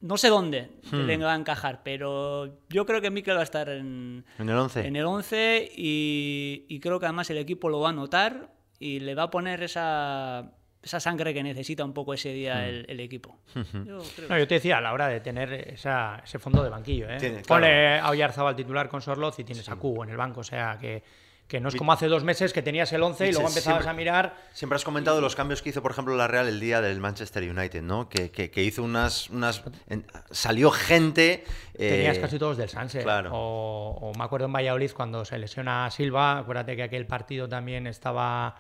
No 0.03 0.17
sé 0.17 0.29
dónde 0.31 0.69
le 0.91 1.17
va 1.17 1.33
a 1.33 1.37
encajar, 1.37 1.83
pero 1.85 2.59
yo 2.69 2.85
creo 2.87 3.01
que 3.01 3.11
Mikel 3.13 3.37
va 3.37 3.41
a 3.41 3.45
estar 3.45 3.69
en, 3.69 4.25
En 4.39 4.49
el 4.49 4.57
11. 4.57 4.85
en 4.87 4.97
el 4.97 5.05
11 5.07 5.71
y, 5.77 6.67
y 6.69 6.81
creo 6.81 6.99
que 6.99 7.07
además 7.07 7.31
el 7.31 7.39
equipo 7.39 7.69
lo 7.69 7.79
va 7.79 7.91
a 7.91 7.93
notar 7.93 8.51
y 8.81 8.99
le 8.99 9.15
va 9.15 9.23
a 9.25 9.31
poner 9.31 9.63
esa, 9.63 10.51
esa 10.83 10.99
sangre 11.01 11.33
que 11.33 11.43
necesita 11.43 11.85
un 11.85 11.93
poco 11.93 12.13
ese 12.15 12.31
día 12.33 12.67
el, 12.67 12.85
el 12.89 12.99
equipo. 13.01 13.39
Yo 13.55 14.03
creo 14.17 14.29
No, 14.29 14.39
yo 14.39 14.49
te 14.49 14.55
decía 14.55 14.79
a 14.79 14.81
la 14.81 14.93
hora 14.93 15.07
de 15.09 15.21
tener 15.21 15.53
esa- 15.53 16.21
ese 16.25 16.39
fondo 16.39 16.63
de 16.63 16.71
banquillo. 16.71 17.09
¿eh? 17.09 17.19
Tiene, 17.21 17.43
Ponle 17.43 17.99
a 18.01 18.11
Oyarzabal 18.11 18.57
titular 18.57 18.89
con 18.89 19.01
Sorloz 19.01 19.39
y 19.39 19.45
tienes 19.45 19.69
a 19.69 19.77
Cubo 19.77 20.03
en 20.05 20.11
el 20.11 20.17
banco. 20.17 20.41
O 20.41 20.45
sea, 20.45 20.79
que, 20.81 21.05
que 21.47 21.61
no 21.61 21.69
es 21.69 21.77
como 21.77 21.93
hace 21.93 22.09
dos 22.09 22.25
meses 22.25 22.53
que 22.53 22.63
tenías 22.63 22.93
el 22.93 23.03
11 23.03 23.29
y 23.29 23.33
luego 23.33 23.47
empezabas 23.47 23.83
siempre- 23.85 23.91
a 23.91 23.95
mirar. 23.95 24.37
Siempre 24.53 24.75
has 24.77 24.85
comentado 24.85 25.21
los 25.21 25.37
cambios 25.37 25.63
que 25.63 25.69
hizo, 25.69 25.83
por 25.83 25.93
ejemplo, 25.93 26.17
la 26.17 26.27
Real 26.27 26.49
el 26.49 26.59
día 26.59 26.81
del 26.81 26.99
Manchester 26.99 27.49
United, 27.49 27.83
¿no? 27.83 28.09
Que, 28.09 28.31
que- 28.33 28.51
que 28.51 28.65
hizo 28.65 28.83
unas. 28.83 29.31
unas 29.31 29.63
en- 29.89 30.05
salió 30.33 30.71
gente. 30.73 31.45
eh, 31.75 31.91
Tenías 31.91 32.19
casi 32.19 32.39
todos 32.41 32.57
del 32.57 32.69
Sanse. 32.71 33.03
claro. 33.05 33.31
O, 33.35 33.99
o 34.01 34.19
me 34.19 34.25
acuerdo 34.25 34.47
en 34.47 34.53
Valladolid 34.53 34.91
cuando 34.93 35.25
se 35.25 35.39
lesiona 35.39 35.89
Silva. 35.93 36.39
Acuérdate 36.39 36.75
que 36.75 36.83
aquel 36.83 37.07
partido 37.07 37.49
también 37.49 37.87
estaba 37.87 38.57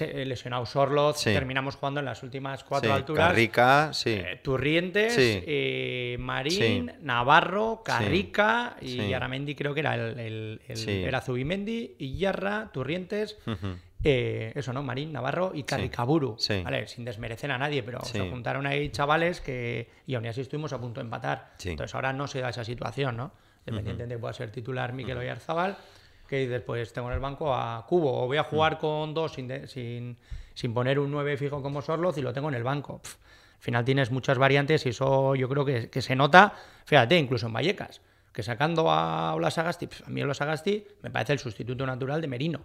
lesionado 0.00 0.64
Sorloz. 0.66 1.18
Sí. 1.18 1.32
Terminamos 1.32 1.76
jugando 1.76 2.00
en 2.00 2.06
las 2.06 2.22
últimas 2.22 2.64
cuatro 2.64 2.90
sí, 2.90 2.96
alturas. 2.96 3.28
Carrica, 3.28 3.90
sí. 3.92 4.10
Eh, 4.10 4.40
Turrientes, 4.42 5.14
eh, 5.18 6.16
Marín. 6.18 6.92
Navarro, 7.02 7.82
Carrica 7.84 8.76
y. 8.80 9.12
Aramendi 9.12 9.54
creo 9.54 9.74
que 9.74 9.80
era 9.80 9.94
el, 9.94 10.18
el- 10.18 10.60
el- 10.68 10.88
era 10.88 11.20
Zubimendi, 11.20 11.96
Iyarra, 11.98 12.70
Turrientes, 12.72 13.36
eh, 14.04 14.52
eso 14.56 14.72
no, 14.72 14.82
Marín, 14.82 15.12
Navarro 15.12 15.52
y 15.54 15.62
Carricaburu. 15.62 16.36
¿vale? 16.64 16.88
Sin 16.88 17.04
desmerecer 17.04 17.50
a 17.52 17.58
nadie, 17.58 17.82
pero 17.82 18.02
se 18.04 18.28
juntaron 18.30 18.66
ahí 18.66 18.88
chavales 18.90 19.40
que 19.40 19.90
y 20.06 20.14
aún 20.14 20.26
así 20.26 20.40
estuvimos 20.40 20.72
a 20.72 20.80
punto 20.80 21.00
de 21.00 21.04
empatar. 21.04 21.52
Entonces 21.64 21.94
ahora 21.94 22.12
no 22.12 22.26
se 22.26 22.40
da 22.40 22.48
esa 22.48 22.64
situación, 22.64 23.16
¿no? 23.16 23.32
Dependiente 23.64 24.06
de 24.06 24.14
que 24.14 24.18
pueda 24.18 24.32
ser 24.32 24.50
titular 24.50 24.92
Miquel 24.92 25.18
Oyarzabal, 25.18 25.76
que 26.32 26.38
dices, 26.38 26.62
pues 26.62 26.94
tengo 26.94 27.08
en 27.08 27.14
el 27.14 27.20
banco 27.20 27.54
a 27.54 27.84
Cubo, 27.86 28.22
o 28.22 28.26
voy 28.26 28.38
a 28.38 28.42
jugar 28.44 28.78
con 28.78 29.12
dos 29.12 29.34
sin, 29.34 29.46
de- 29.48 29.68
sin, 29.68 30.16
sin 30.54 30.72
poner 30.72 30.98
un 30.98 31.10
9 31.10 31.36
fijo 31.36 31.60
como 31.60 31.82
Sorloz 31.82 32.16
y 32.16 32.22
lo 32.22 32.32
tengo 32.32 32.48
en 32.48 32.54
el 32.54 32.62
banco. 32.62 33.02
Pff, 33.02 33.16
al 33.56 33.60
final 33.60 33.84
tienes 33.84 34.10
muchas 34.10 34.38
variantes 34.38 34.86
y 34.86 34.88
eso 34.88 35.34
yo 35.34 35.46
creo 35.50 35.66
que, 35.66 35.90
que 35.90 36.00
se 36.00 36.16
nota, 36.16 36.54
fíjate, 36.86 37.18
incluso 37.18 37.48
en 37.48 37.52
Vallecas, 37.52 38.00
que 38.32 38.42
sacando 38.42 38.90
a 38.90 39.34
Olas 39.34 39.58
Agasti, 39.58 39.88
pff, 39.88 40.06
a 40.06 40.10
mí 40.10 40.22
Olas 40.22 40.40
Agasti 40.40 40.86
me 41.02 41.10
parece 41.10 41.34
el 41.34 41.38
sustituto 41.38 41.84
natural 41.84 42.22
de 42.22 42.28
Merino. 42.28 42.62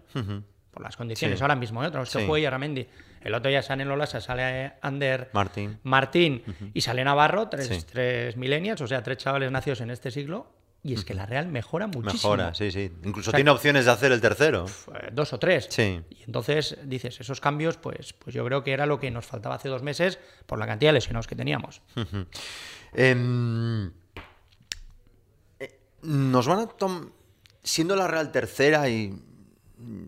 Por 0.71 0.81
las 0.81 0.95
condiciones 0.95 1.37
Sí. 1.39 1.43
ahora 1.43 1.55
mismo, 1.57 1.83
¿eh? 1.83 1.91
que 1.91 2.05
Sí. 2.05 2.25
juegue 2.25 2.43
Yarramendi. 2.43 2.87
El 3.19 3.33
otro 3.35 3.51
ya 3.51 3.61
sale 3.61 3.83
en 3.83 3.91
Olasa, 3.91 4.21
sale 4.21 4.75
Ander 4.81 5.29
Martín. 5.33 5.77
Martín 5.83 6.41
y 6.73 6.79
sale 6.79 7.03
Navarro, 7.03 7.49
tres, 7.49 7.67
Sí. 7.67 7.81
tres 7.91 8.37
millennials, 8.37 8.79
o 8.79 8.87
sea, 8.87 9.03
tres 9.03 9.17
chavales 9.17 9.51
nacidos 9.51 9.81
en 9.81 9.89
este 9.89 10.09
siglo. 10.09 10.53
Y 10.87 10.93
es 10.93 11.03
que 11.03 11.13
la 11.13 11.25
Real 11.25 11.47
mejora 11.47 11.87
muchísimo. 11.87 12.35
Mejora, 12.35 12.55
sí, 12.55 12.71
sí. 12.71 12.91
Incluso 13.03 13.29
O 13.29 13.31
sea, 13.31 13.37
tiene 13.37 13.51
opciones 13.51 13.85
de 13.85 13.91
hacer 13.91 14.11
el 14.13 14.21
tercero. 14.21 14.65
Eh, 14.95 15.09
Dos 15.11 15.33
o 15.33 15.39
tres. 15.39 15.67
Sí. 15.69 16.01
Y 16.09 16.23
entonces 16.23 16.77
dices, 16.85 17.19
esos 17.19 17.41
cambios, 17.41 17.75
pues, 17.77 18.13
pues 18.13 18.33
yo 18.33 18.45
creo 18.45 18.63
que 18.63 18.71
era 18.71 18.85
lo 18.85 18.97
que 18.99 19.11
nos 19.11 19.25
faltaba 19.25 19.55
hace 19.55 19.67
dos 19.67 19.83
meses 19.83 20.17
por 20.45 20.59
la 20.59 20.65
cantidad 20.65 20.89
de 20.89 20.93
lesionados 20.93 21.27
que 21.27 21.35
teníamos. 21.35 21.81
Em, 22.93 23.91
eh, 25.59 25.79
nos 26.03 26.47
van 26.47 26.59
a 26.59 26.69
siendo 27.63 27.95
la 27.97 28.07
Real 28.07 28.31
tercera 28.31 28.87
y 28.87 29.21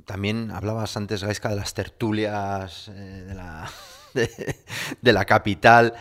también 0.05 0.49
hablabas 0.51 0.95
antes 0.95 1.23
Gaisca 1.23 1.49
de 1.49 1.57
las 1.57 1.73
tertulias 1.73 2.87
eh, 2.87 3.25
de, 3.27 3.35
la, 3.35 3.69
de, 4.13 4.55
de 5.01 5.13
la 5.13 5.25
capital 5.25 5.93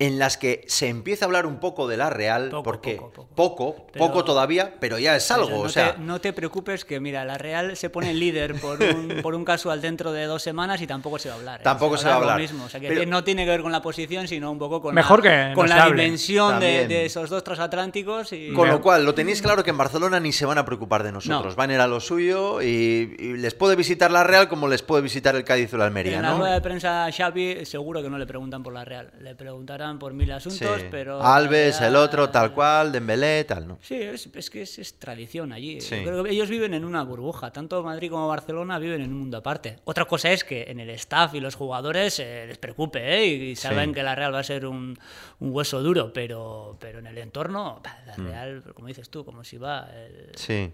en 0.00 0.18
las 0.18 0.36
que 0.36 0.64
se 0.66 0.88
empieza 0.88 1.24
a 1.24 1.26
hablar 1.26 1.46
un 1.46 1.60
poco 1.60 1.86
de 1.86 1.96
la 1.96 2.10
Real 2.10 2.50
Poco, 2.50 2.62
porque 2.64 2.96
poco, 2.96 3.12
poco. 3.12 3.34
poco, 3.34 3.86
Pero- 3.92 4.06
poco 4.06 4.24
todavía, 4.24 4.74
pero 4.80 4.98
ya 4.98 5.14
es 5.14 5.30
algo, 5.30 5.50
no, 5.50 5.60
o 5.60 5.68
sea, 5.68 5.94
te, 5.94 6.00
no 6.00 6.20
te 6.20 6.32
preocupes 6.32 6.84
que, 6.84 6.98
mira, 6.98 7.24
la 7.24 7.38
Real 7.38 7.76
se 7.76 7.90
pone 7.90 8.12
líder 8.12 8.60
por 8.60 8.82
un, 8.82 9.18
por 9.22 9.36
un 9.36 9.44
casual 9.44 9.80
dentro 9.80 10.10
de 10.12 10.24
dos 10.24 10.42
semanas 10.42 10.82
y 10.82 10.88
tampoco 10.88 11.20
se 11.20 11.28
va 11.28 11.36
a 11.36 11.38
hablar. 11.38 11.60
¿eh? 11.60 11.62
Tampoco 11.64 11.96
se 11.96 12.08
va 12.08 12.14
a 12.14 12.16
hablar. 12.16 12.40
mismo. 12.40 12.64
O 12.64 12.68
sea, 12.68 12.80
que 12.80 12.88
Pero- 12.88 13.06
no 13.06 13.22
tiene 13.22 13.44
que 13.44 13.50
ver 13.50 13.62
con 13.62 13.70
la 13.70 13.80
posición, 13.82 14.26
sino 14.26 14.50
un 14.50 14.58
poco 14.58 14.82
con 14.82 14.96
Mejor 14.96 15.24
la, 15.24 15.50
que 15.50 15.54
con 15.54 15.68
la 15.68 15.86
dimensión 15.86 16.58
de, 16.58 17.04
esos 17.04 17.30
dos 17.30 17.44
transatlánticos. 17.44 18.32
Y... 18.32 18.52
Con 18.52 18.68
lo 18.68 18.80
cual, 18.82 19.04
lo 19.04 19.14
tenéis 19.14 19.42
claro 19.42 19.62
que 19.62 19.70
en 19.70 19.78
Barcelona 19.78 20.18
ni 20.18 20.32
se 20.32 20.44
van 20.44 20.58
a 20.58 20.64
preocupar 20.64 21.04
de 21.04 21.12
nosotros. 21.12 21.52
No. 21.52 21.56
Van 21.56 21.70
a 21.70 21.74
ir 21.74 21.80
a 21.80 21.86
lo 21.86 22.00
suyo 22.00 22.60
y, 22.62 23.14
y 23.16 23.36
les 23.36 23.54
puede 23.54 23.76
visitar 23.76 24.10
la 24.10 24.24
Real 24.24 24.48
como 24.48 24.66
les 24.66 24.82
puede 24.82 25.02
visitar 25.02 25.36
el 25.36 25.44
Cádiz 25.44 25.72
o 25.72 25.76
la 25.76 25.84
Almería, 25.84 26.16
En 26.16 26.22
la 26.22 26.34
rueda 26.36 26.54
de 26.54 26.60
prensa 26.60 27.08
Xavi 27.16 27.64
seguro 27.64 28.02
que 28.02 28.10
no 28.10 28.18
le 28.18 28.26
preguntan 28.26 28.64
por 28.64 28.72
la 28.72 28.84
Real. 28.84 29.12
Le 29.20 29.36
preguntarán 29.36 29.83
por 29.98 30.12
mil 30.14 30.30
asuntos, 30.32 30.80
Sí. 30.80 30.86
pero... 30.90 31.22
Alves, 31.22 31.80
el 31.80 31.94
otro, 31.96 32.30
tal 32.30 32.52
cual, 32.52 32.90
Dembélé, 32.92 33.44
tal, 33.44 33.68
¿no? 33.68 33.78
Sí, 33.82 33.94
es, 33.94 34.26
es 34.34 34.50
que 34.50 34.62
es, 34.62 34.78
es 34.78 34.98
tradición 34.98 35.52
allí. 35.52 35.80
Sí. 35.80 35.96
Yo 35.98 36.04
creo 36.10 36.24
que 36.24 36.30
ellos 36.30 36.48
viven 36.48 36.74
en 36.74 36.84
una 36.84 37.02
burbuja. 37.04 37.50
Tanto 37.52 37.82
Madrid 37.82 38.10
como 38.10 38.26
Barcelona 38.28 38.78
viven 38.78 39.02
en 39.02 39.12
un 39.12 39.18
mundo 39.20 39.36
aparte. 39.38 39.78
Otra 39.84 40.04
cosa 40.06 40.30
es 40.32 40.42
que 40.44 40.64
en 40.68 40.80
el 40.80 40.90
staff 40.90 41.34
y 41.34 41.40
los 41.40 41.54
jugadores 41.54 42.18
eh, 42.18 42.44
les 42.48 42.58
preocupe 42.58 43.00
¿eh? 43.16 43.26
y 43.26 43.56
saben 43.56 43.90
Sí. 43.90 43.94
que 43.94 44.02
la 44.02 44.14
Real 44.14 44.34
va 44.34 44.40
a 44.40 44.44
ser 44.44 44.66
un, 44.66 44.98
un 45.40 45.50
hueso 45.54 45.82
duro, 45.82 46.12
pero, 46.12 46.76
pero 46.80 46.98
en 46.98 47.06
el 47.06 47.18
entorno, 47.18 47.80
la 48.06 48.14
Mm. 48.16 48.26
Real, 48.26 48.62
como 48.74 48.88
dices 48.88 49.10
tú, 49.10 49.24
como 49.24 49.44
si 49.44 49.58
va. 49.58 49.88
el- 49.94 50.30
Sí. 50.36 50.72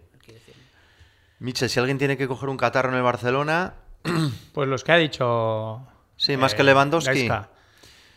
Michel, 1.38 1.70
si 1.70 1.80
alguien 1.80 1.96
tiene 1.98 2.16
que 2.18 2.28
coger 2.28 2.48
un 2.48 2.56
catarro 2.56 2.90
en 2.90 2.96
el 2.96 3.02
Barcelona, 3.02 3.74
Pues 4.52 4.68
los 4.68 4.82
que 4.84 4.92
ha 4.92 4.96
dicho. 4.96 5.86
Sí, 6.16 6.36
más 6.36 6.54
que 6.54 6.62
Lewandowski. 6.64 7.28
Gaisca. 7.28 7.48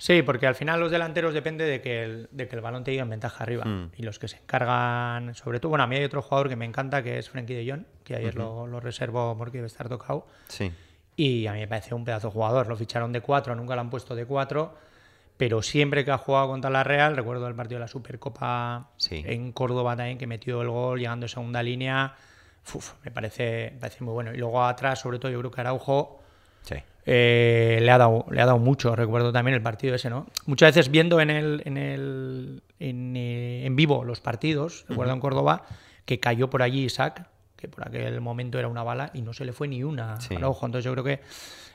Sí, 0.04 0.22
porque 0.22 0.48
al 0.48 0.56
final 0.56 0.82
los 0.82 0.92
delanteros 0.92 1.34
depende 1.34 1.64
de 1.64 1.80
que 1.80 2.04
el, 2.04 2.28
de 2.30 2.50
que 2.50 2.58
el 2.58 2.62
balón 2.62 2.84
te 2.84 2.92
llegue 2.92 3.04
en 3.04 3.10
ventaja 3.10 3.42
arriba. 3.42 3.64
Mm. 3.64 3.92
Y 3.96 4.04
los 4.04 4.20
que 4.20 4.28
se 4.28 4.36
encargan, 4.36 5.34
sobre 5.34 5.62
todo, 5.62 5.70
bueno, 5.70 5.86
a 5.86 5.88
mí 5.88 5.96
hay 5.96 6.04
otro 6.04 6.22
jugador 6.22 6.50
que 6.50 6.58
me 6.58 6.66
encanta 6.66 7.02
que 7.02 7.20
es 7.20 7.30
Frenkie 7.30 7.54
de 7.54 7.72
Jong, 7.72 7.84
que 8.04 8.18
ayer 8.18 8.36
lo, 8.36 8.68
lo 8.68 8.82
reservo 8.82 9.34
porque 9.38 9.60
debe 9.60 9.68
estar 9.68 9.88
tocado. 9.88 10.28
sí. 10.50 10.74
Y 11.16 11.48
a 11.48 11.54
mí 11.54 11.60
me 11.60 11.68
parece 11.70 11.96
un 11.96 12.04
pedazo 12.04 12.28
de 12.28 12.34
jugador. 12.34 12.68
Lo 12.68 12.76
ficharon 12.76 13.14
de 13.14 13.22
cuatro, 13.22 13.56
nunca 13.56 13.76
lo 13.76 13.82
han 13.82 13.90
puesto 13.90 14.14
de 14.14 14.26
cuatro. 14.26 14.76
Pero 15.38 15.62
siempre 15.62 16.04
que 16.04 16.12
ha 16.12 16.18
jugado 16.18 16.48
contra 16.50 16.70
la 16.70 16.84
Real, 16.84 17.16
recuerdo 17.16 17.48
el 17.48 17.56
partido 17.56 17.78
de 17.80 17.86
la 17.86 17.88
Supercopa 17.88 18.90
Sí. 18.98 19.24
en 19.26 19.54
Córdoba 19.54 19.96
también, 19.96 20.18
que 20.18 20.28
metió 20.28 20.62
el 20.64 20.70
gol 20.70 21.00
llegando 21.00 21.28
a 21.28 21.30
segunda 21.30 21.64
línea. 21.64 22.16
Uf, 22.74 22.94
me 23.06 23.12
parece, 23.12 23.70
me 23.76 23.80
parece 23.80 24.04
muy 24.04 24.14
bueno. 24.14 24.34
Y 24.34 24.38
luego 24.38 24.66
atrás, 24.66 25.00
sobre 25.00 25.18
todo, 25.20 25.32
yo 25.32 25.40
creo 25.40 25.52
que 25.52 25.62
Araujo 25.62 26.20
Sí. 26.64 26.76
Eh, 27.06 27.80
le, 27.82 27.92
ha 27.92 27.98
dado, 27.98 28.26
le 28.32 28.42
ha 28.42 28.46
dado 28.46 28.60
mucho. 28.60 28.96
Recuerdo 28.96 29.32
también 29.32 29.56
el 29.56 29.62
partido 29.62 29.96
ese, 29.96 30.10
¿no? 30.10 30.28
Muchas 30.46 30.74
veces 30.76 30.90
viendo 30.92 31.20
en, 31.20 31.30
el, 31.30 31.62
en, 31.66 31.78
el, 31.78 32.64
en, 32.80 33.16
eh, 33.18 33.66
en 33.66 33.76
vivo 33.76 34.04
los 34.04 34.22
partidos, 34.22 34.86
recuerdo 34.88 35.14
en 35.14 35.20
Córdoba, 35.20 35.64
que 36.06 36.20
cayó 36.20 36.50
por 36.50 36.62
allí 36.62 36.84
Isaac, 36.86 37.28
que 37.56 37.68
por 37.68 37.88
aquel 37.88 38.20
momento 38.22 38.60
era 38.60 38.68
una 38.68 38.84
bala 38.84 39.10
y 39.14 39.22
no 39.22 39.34
se 39.34 39.46
le 39.46 39.54
fue 39.54 39.68
ni 39.68 39.84
una 39.84 40.20
Sí. 40.20 40.36
al 40.36 40.44
ojo. 40.44 40.66
Entonces 40.66 40.86
yo 40.86 40.92
creo 40.94 41.04
que 41.04 41.22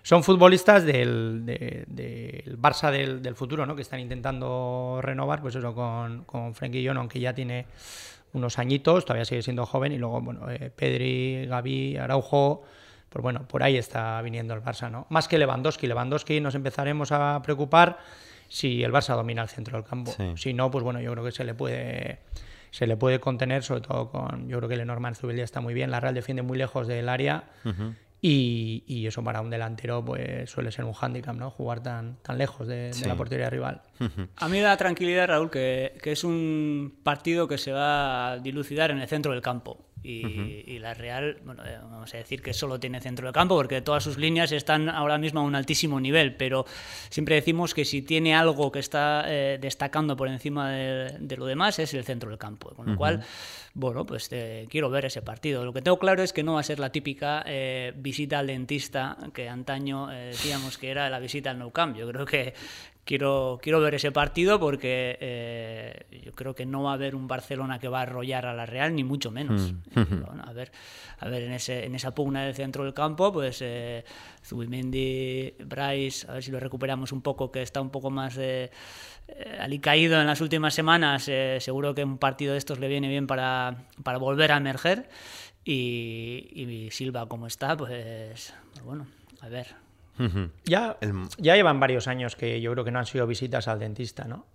son 0.03 0.23
futbolistas 0.23 0.85
del, 0.85 1.43
de- 1.45 1.85
del 1.87 2.59
Barça 2.59 2.91
del, 2.91 3.21
del 3.23 3.35
futuro, 3.35 3.67
¿no? 3.67 3.75
Que 3.75 3.83
están 3.83 4.01
intentando 4.01 5.01
renovar, 5.03 5.41
pues 5.43 5.55
eso, 5.55 5.75
con, 5.75 6.25
con 6.25 6.55
Frenkie 6.55 6.87
John, 6.87 6.97
aunque 6.99 7.21
ya 7.21 7.35
tiene 7.35 7.67
unos 8.35 8.59
añitos, 8.59 9.05
todavía 9.07 9.25
sigue 9.25 9.43
siendo 9.43 9.65
joven, 9.65 9.93
y 9.93 9.99
luego, 9.99 10.21
bueno, 10.21 10.51
eh, 10.51 10.71
Pedri, 10.75 11.47
Gaby, 11.47 11.97
Araujo, 11.97 12.63
pues 13.09 13.23
bueno, 13.23 13.47
por 13.49 13.63
ahí 13.63 13.77
está 13.77 14.21
viniendo 14.23 14.55
el 14.55 14.63
Barça, 14.63 14.91
¿no? 14.91 15.07
Más 15.11 15.29
que 15.29 15.39
Lewandowski. 15.39 15.87
Lewandowski 15.87 16.41
nos 16.41 16.55
empezaremos 16.55 17.13
a 17.13 17.41
preocupar 17.43 17.99
si 18.49 18.83
el 18.83 18.93
Barça 18.93 19.15
domina 19.15 19.43
el 19.43 19.49
centro 19.49 19.77
del 19.77 19.89
campo. 19.89 20.13
Sí. 20.17 20.33
Si 20.37 20.55
no, 20.55 20.71
pues 20.71 20.85
bueno, 20.85 21.01
yo 21.01 21.13
creo 21.13 21.25
que 21.25 21.33
se 21.33 21.45
le 21.45 21.55
puede 21.55 22.21
se 22.71 22.87
le 22.87 22.97
puede 22.97 23.21
contener, 23.21 23.63
sobre 23.63 23.81
todo 23.81 24.11
con, 24.11 24.49
yo 24.49 24.59
creo 24.59 24.69
que 24.69 24.77
Lenormand 24.77 25.17
Zubel 25.17 25.37
ya 25.37 25.45
está 25.45 25.61
muy 25.61 25.75
bien, 25.75 25.91
la 25.91 26.01
Real 26.01 26.15
defiende 26.15 26.43
muy 26.43 26.59
lejos 26.59 26.87
del 26.87 27.09
área 27.09 27.45
Y, 28.21 28.83
y 28.89 29.07
eso 29.07 29.23
para 29.23 29.41
un 29.41 29.49
delantero 29.49 30.05
pues 30.05 30.51
suele 30.51 30.73
ser 30.73 30.85
un 30.85 30.93
hándicap, 30.93 31.37
¿no? 31.37 31.51
Jugar 31.51 31.83
tan, 31.85 32.17
tan 32.17 32.37
lejos 32.37 32.67
de, 32.67 32.91
la 33.07 33.15
portería 33.15 33.49
rival. 33.49 33.83
A 34.37 34.49
mí 34.49 34.57
me 34.57 34.63
da 34.63 34.77
tranquilidad, 34.77 35.29
Raúl, 35.29 35.51
que, 35.51 35.97
que 36.03 36.13
es 36.13 36.25
un 36.25 36.99
partido 37.05 37.47
que 37.47 37.59
se 37.59 37.71
va 37.71 38.33
a 38.33 38.39
dilucidar 38.39 38.91
en 38.91 38.99
el 38.99 39.07
centro 39.07 39.33
del 39.33 39.41
campo. 39.41 39.88
Y, 40.03 40.65
y 40.67 40.79
la 40.79 40.95
Real, 40.95 41.39
bueno, 41.45 41.65
eh, 41.67 41.79
vamos 41.83 42.15
a 42.15 42.19
decir 42.19 42.41
que 42.41 42.53
solo 42.53 42.79
tiene 42.79 43.01
centro 43.01 43.27
del 43.27 43.35
campo 43.35 43.57
porque 43.57 43.81
todas 43.83 44.05
sus 44.05 44.17
líneas 44.17 44.53
están 44.53 44.89
ahora 44.89 45.19
mismo 45.19 45.41
a 45.41 45.43
un 45.43 45.55
altísimo 45.55 46.01
nivel, 46.01 46.37
pero 46.37 46.65
siempre 47.11 47.35
decimos 47.35 47.75
que 47.75 47.85
si 47.85 48.03
tiene 48.03 48.35
algo 48.35 48.71
que 48.71 48.79
está 48.79 49.25
eh, 49.27 49.59
destacando 49.61 50.17
por 50.17 50.29
encima 50.29 50.71
de, 50.71 51.17
de 51.19 51.37
lo 51.37 51.47
demás 51.47 51.79
es 51.79 51.93
el 51.95 52.05
centro 52.05 52.31
del 52.31 52.39
campo. 52.39 52.71
Con 52.75 52.87
lo 52.87 52.97
cual, 52.97 53.25
bueno, 53.75 54.07
pues 54.07 54.29
eh, 54.33 54.67
quiero 54.71 54.91
ver 54.91 55.05
ese 55.05 55.23
partido. 55.23 55.65
Lo 55.65 55.73
que 55.73 55.83
tengo 55.83 55.99
claro 55.99 56.23
es 56.23 56.33
que 56.33 56.43
no 56.43 56.55
va 56.55 56.61
a 56.61 56.63
ser 56.63 56.79
la 56.79 56.91
típica 56.91 57.43
eh, 57.47 57.93
visita 57.97 58.39
al 58.39 58.47
dentista 58.47 59.17
que 59.33 59.49
antaño 59.49 60.11
eh, 60.11 60.29
decíamos 60.29 60.79
que 60.79 60.91
era 60.91 61.09
la 61.11 61.19
visita 61.19 61.51
al 61.51 61.59
Nou 61.59 61.71
Camp. 61.71 61.97
Yo 61.97 62.09
creo 62.09 62.25
que 62.25 62.55
quiero, 63.09 63.59
quiero 63.63 63.81
ver 63.81 63.95
ese 63.95 64.13
partido 64.13 64.61
porque 64.61 65.17
eh, 65.19 66.21
yo 66.23 66.33
creo 66.33 66.55
que 66.55 66.67
no 66.67 66.83
va 66.83 66.91
a 66.91 66.95
haber 66.95 67.15
un 67.15 67.27
Barcelona 67.27 67.79
que 67.79 67.89
va 67.89 68.01
a 68.01 68.03
arrollar 68.03 68.45
a 68.45 68.53
la 68.53 68.67
Real, 68.67 68.95
ni 68.95 69.03
mucho 69.03 69.31
menos. 69.31 69.73
Y, 69.97 69.97
bueno, 69.97 70.45
a 70.45 70.53
ver, 70.53 70.71
a 71.19 71.29
ver 71.29 71.45
en, 71.45 71.53
ese, 71.53 71.87
en 71.87 71.95
esa 71.95 72.15
pugna 72.15 72.45
del 72.45 72.55
centro 72.55 72.85
del 72.85 72.93
campo, 72.93 73.33
pues 73.33 73.61
eh, 73.63 74.05
Zubimendi, 74.45 75.55
Bryce, 75.65 76.29
a 76.29 76.35
ver 76.35 76.43
si 76.43 76.51
lo 76.51 76.61
recuperamos 76.61 77.11
un 77.13 77.23
poco, 77.23 77.51
que 77.51 77.63
está 77.63 77.81
un 77.81 77.89
poco 77.89 78.11
más 78.11 78.37
eh, 78.37 78.71
eh, 79.29 79.59
alicaído 79.59 80.21
en 80.21 80.27
las 80.27 80.43
últimas 80.43 80.75
semanas. 80.75 81.29
eh, 81.29 81.57
seguro 81.61 81.95
que 81.95 82.05
un 82.05 82.19
partido 82.19 82.53
de 82.53 82.59
estos 82.59 82.79
le 82.79 82.89
viene 82.89 83.09
bien 83.09 83.27
para, 83.27 83.87
para 84.03 84.19
volver 84.19 84.53
a 84.53 84.59
emerger. 84.59 85.09
Y, 85.65 86.51
y 86.53 86.91
Silva, 86.91 87.27
como 87.27 87.47
está, 87.47 87.75
pues, 87.75 88.53
pues 88.75 88.85
bueno, 88.85 89.07
a 89.41 89.49
ver. 89.49 89.88
Ujú. 90.19 90.51
Ya, 90.65 90.97
El- 91.01 91.29
ya 91.39 91.55
llevan 91.57 91.79
varios 91.81 92.09
años 92.09 92.35
que 92.37 92.61
yo 92.61 92.73
creo 92.73 92.85
que 92.85 92.91
no 92.91 92.99
han 92.99 93.07
sido 93.07 93.27
visitas 93.27 93.69
al 93.69 93.79
dentista, 93.79 94.25
¿no? 94.25 94.47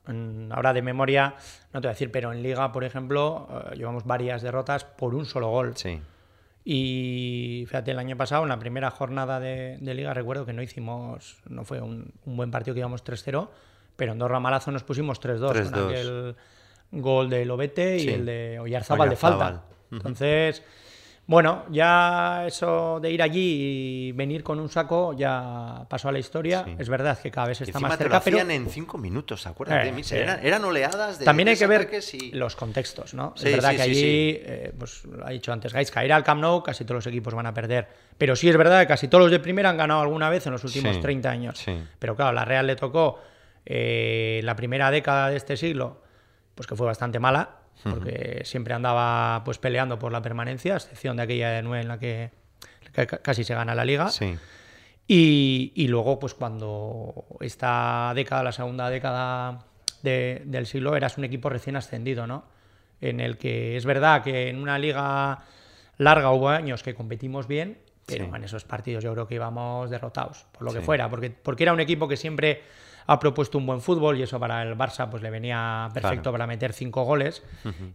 Ahora 0.53 0.73
de 0.73 0.81
memoria, 0.81 1.35
no 1.73 1.79
te 1.81 1.87
voy 1.87 1.91
a 1.91 1.93
decir, 1.93 2.11
pero 2.11 2.31
en 2.33 2.43
Liga, 2.43 2.71
por 2.71 2.83
ejemplo, 2.83 3.47
eh, 3.71 3.75
llevamos 3.77 4.03
varias 4.05 4.41
derrotas 4.41 4.83
por 4.85 5.15
un 5.15 5.25
solo 5.25 5.49
gol. 5.49 5.71
Sí. 5.75 5.99
Y 6.65 7.65
fíjate, 7.67 7.91
el 7.91 7.99
año 7.99 8.15
pasado, 8.15 8.43
en 8.43 8.49
la 8.49 8.59
primera 8.59 8.89
jornada 8.89 9.39
de, 9.39 9.77
de 9.81 9.93
Liga, 9.93 10.13
recuerdo 10.13 10.45
que 10.45 10.53
no 10.53 10.61
hicimos, 10.61 11.37
no 11.49 11.65
fue 11.65 11.81
un, 11.81 12.11
un 12.25 12.37
buen 12.37 12.51
partido 12.51 12.73
que 12.73 12.79
íbamos 12.79 13.03
3-0, 13.03 13.49
pero 13.95 14.13
en 14.13 14.19
dos 14.19 14.31
ramalazo 14.31 14.71
nos 14.71 14.83
pusimos 14.83 15.19
3-2 15.21 15.39
con 15.71 15.73
3-2. 15.83 15.89
aquel 15.89 16.35
gol 16.91 17.29
de 17.29 17.45
Lobete 17.45 17.99
Sí. 17.99 18.09
y 18.09 18.13
el 18.13 18.25
de 18.25 18.59
Oyarzábal 18.59 19.09
de 19.09 19.15
falta. 19.15 19.63
Entonces, 19.91 20.63
bueno, 21.25 21.63
ya 21.71 22.43
eso 22.45 22.99
de 23.01 23.09
ir 23.09 23.21
allí 23.21 24.09
y 24.09 24.11
venir 24.11 24.43
con 24.43 24.59
un 24.59 24.67
saco 24.67 25.13
ya 25.13 25.85
pasó 25.89 26.09
a 26.09 26.11
la 26.11 26.19
historia. 26.19 26.63
Sí. 26.65 26.75
Es 26.77 26.89
verdad 26.89 27.17
que 27.17 27.31
cada 27.31 27.47
vez 27.47 27.61
está 27.61 27.79
más 27.79 27.97
te 27.97 28.03
lo 28.03 28.09
cerca, 28.09 28.21
pero 28.23 28.37
hacían 28.37 28.51
en 28.51 28.69
cinco 28.69 28.97
minutos, 28.97 29.47
acuérdate, 29.47 29.87
Eh, 29.89 30.03
sí. 30.03 30.15
Eran, 30.17 30.45
eran 30.45 30.65
oleadas 30.65 31.19
de 31.19 31.25
también 31.25 31.47
hay 31.47 31.55
que 31.55 31.65
ver 31.65 31.89
y- 32.13 32.31
los 32.31 32.57
contextos, 32.57 33.13
¿no? 33.13 33.33
Sí, 33.37 33.47
es 33.47 33.53
verdad 33.55 33.73
que 33.75 33.81
allí, 33.83 34.01
eh, 34.41 34.73
pues 34.77 35.05
lo 35.05 35.25
ha 35.25 35.29
dicho 35.29 35.53
antes 35.53 35.71
Gaisca, 35.71 36.03
ir 36.03 36.11
al 36.11 36.23
Camp 36.25 36.41
Nou, 36.41 36.61
casi 36.61 36.83
todos 36.83 36.97
los 36.97 37.07
equipos 37.07 37.33
van 37.33 37.45
a 37.45 37.53
perder. 37.53 37.87
Pero 38.17 38.35
sí 38.35 38.49
es 38.49 38.57
verdad 38.57 38.81
que 38.81 38.87
casi 38.87 39.07
todos 39.07 39.23
los 39.23 39.31
de 39.31 39.39
primera 39.39 39.69
han 39.69 39.77
ganado 39.77 40.01
alguna 40.01 40.29
vez 40.29 40.45
en 40.45 40.51
los 40.51 40.63
últimos 40.65 40.95
Sí, 40.97 41.01
30 41.01 41.29
años. 41.31 41.63
Pero 41.99 42.15
claro, 42.17 42.33
la 42.33 42.43
Real 42.43 42.67
le 42.67 42.75
tocó 42.75 43.19
eh, 43.65 44.41
la 44.43 44.57
primera 44.57 44.91
década 44.91 45.29
de 45.29 45.37
este 45.37 45.55
siglo, 45.55 46.01
pues 46.53 46.67
que 46.67 46.75
fue 46.75 46.85
bastante 46.85 47.17
mala, 47.19 47.59
porque 47.83 48.41
siempre 48.45 48.73
andaba 48.73 49.43
pues 49.43 49.57
peleando 49.57 49.99
por 49.99 50.11
la 50.11 50.21
permanencia, 50.21 50.73
a 50.73 50.77
excepción 50.77 51.17
de 51.17 51.23
aquella 51.23 51.49
de 51.49 51.61
9 51.63 51.81
en 51.81 51.87
la 51.87 51.99
que, 51.99 52.31
que 52.93 53.05
ca- 53.07 53.17
casi 53.19 53.43
se 53.43 53.53
gana 53.55 53.75
la 53.75 53.83
liga. 53.85 54.09
Sí. 54.09 54.37
Y, 55.07 55.73
y 55.75 55.87
luego, 55.87 56.17
pues 56.19 56.33
cuando 56.33 57.25
esta 57.41 58.13
década, 58.15 58.43
la 58.43 58.51
segunda 58.53 58.89
década 58.89 59.65
de- 60.01 60.41
del 60.45 60.65
siglo, 60.65 60.95
eras 60.95 61.17
un 61.17 61.25
equipo 61.25 61.49
recién 61.49 61.75
ascendido, 61.75 62.25
¿no? 62.25 62.45
En 63.01 63.19
el 63.19 63.37
que 63.37 63.75
es 63.75 63.85
verdad 63.85 64.23
que 64.23 64.49
en 64.49 64.57
una 64.61 64.79
liga 64.79 65.39
larga 65.97 66.31
hubo 66.31 66.47
años 66.49 66.83
que 66.83 66.95
competimos 66.95 67.47
bien, 67.47 67.79
pero 68.05 68.25
Sí. 68.25 68.31
en 68.33 68.43
esos 68.45 68.63
partidos 68.63 69.03
yo 69.03 69.11
creo 69.13 69.27
que 69.27 69.35
íbamos 69.35 69.89
derrotados, 69.89 70.45
por 70.53 70.63
lo 70.63 70.73
que 70.73 70.81
fuera, 70.81 71.09
porque, 71.09 71.29
porque 71.29 71.63
era 71.63 71.73
un 71.73 71.79
equipo 71.81 72.07
que 72.07 72.15
siempre 72.17 72.61
ha 73.05 73.19
propuesto 73.19 73.57
un 73.57 73.65
buen 73.65 73.81
fútbol 73.81 74.17
y 74.17 74.23
eso 74.23 74.39
para 74.39 74.61
el 74.63 74.77
Barça 74.77 75.09
pues 75.09 75.21
le 75.23 75.29
venía 75.29 75.89
perfecto 75.93 76.23
Claro. 76.23 76.31
para 76.33 76.47
meter 76.47 76.73
cinco 76.73 77.03
goles. 77.03 77.43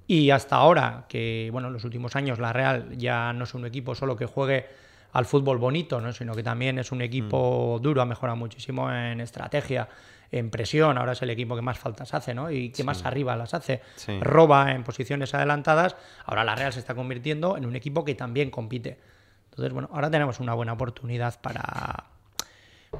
Y 0.06 0.30
hasta 0.30 0.56
ahora, 0.56 1.04
que 1.08 1.48
bueno, 1.52 1.68
en 1.68 1.74
los 1.74 1.84
últimos 1.84 2.14
años 2.16 2.38
la 2.38 2.52
Real 2.52 2.96
ya 2.96 3.32
no 3.32 3.44
es 3.44 3.54
un 3.54 3.64
equipo 3.66 3.94
solo 3.94 4.16
que 4.16 4.26
juegue 4.26 4.66
al 5.12 5.24
fútbol 5.24 5.56
bonito, 5.58 6.00
¿no? 6.00 6.12
sino 6.12 6.34
que 6.34 6.42
también 6.42 6.78
es 6.78 6.92
un 6.92 7.00
equipo 7.00 7.78
duro, 7.82 8.02
ha 8.02 8.04
mejorado 8.04 8.36
muchísimo 8.36 8.92
en 8.92 9.20
estrategia, 9.20 9.88
en 10.30 10.50
presión, 10.50 10.98
ahora 10.98 11.12
es 11.12 11.22
el 11.22 11.30
equipo 11.30 11.56
que 11.56 11.62
más 11.62 11.78
faltas 11.78 12.12
hace, 12.12 12.34
¿no? 12.34 12.50
Y 12.50 12.68
que 12.70 12.84
más 12.84 13.06
arriba 13.06 13.34
las 13.34 13.54
hace. 13.54 13.80
Sí. 13.96 14.18
Roba 14.20 14.72
en 14.72 14.84
posiciones 14.84 15.32
adelantadas. 15.32 15.96
Ahora 16.26 16.44
la 16.44 16.54
Real 16.54 16.74
se 16.74 16.80
está 16.80 16.94
convirtiendo 16.94 17.56
en 17.56 17.64
un 17.64 17.74
equipo 17.74 18.04
que 18.04 18.14
también 18.14 18.50
compite. 18.50 19.00
Entonces, 19.48 19.72
bueno, 19.72 19.88
ahora 19.90 20.10
tenemos 20.10 20.38
una 20.40 20.52
buena 20.52 20.74
oportunidad 20.74 21.40
para 21.40 22.04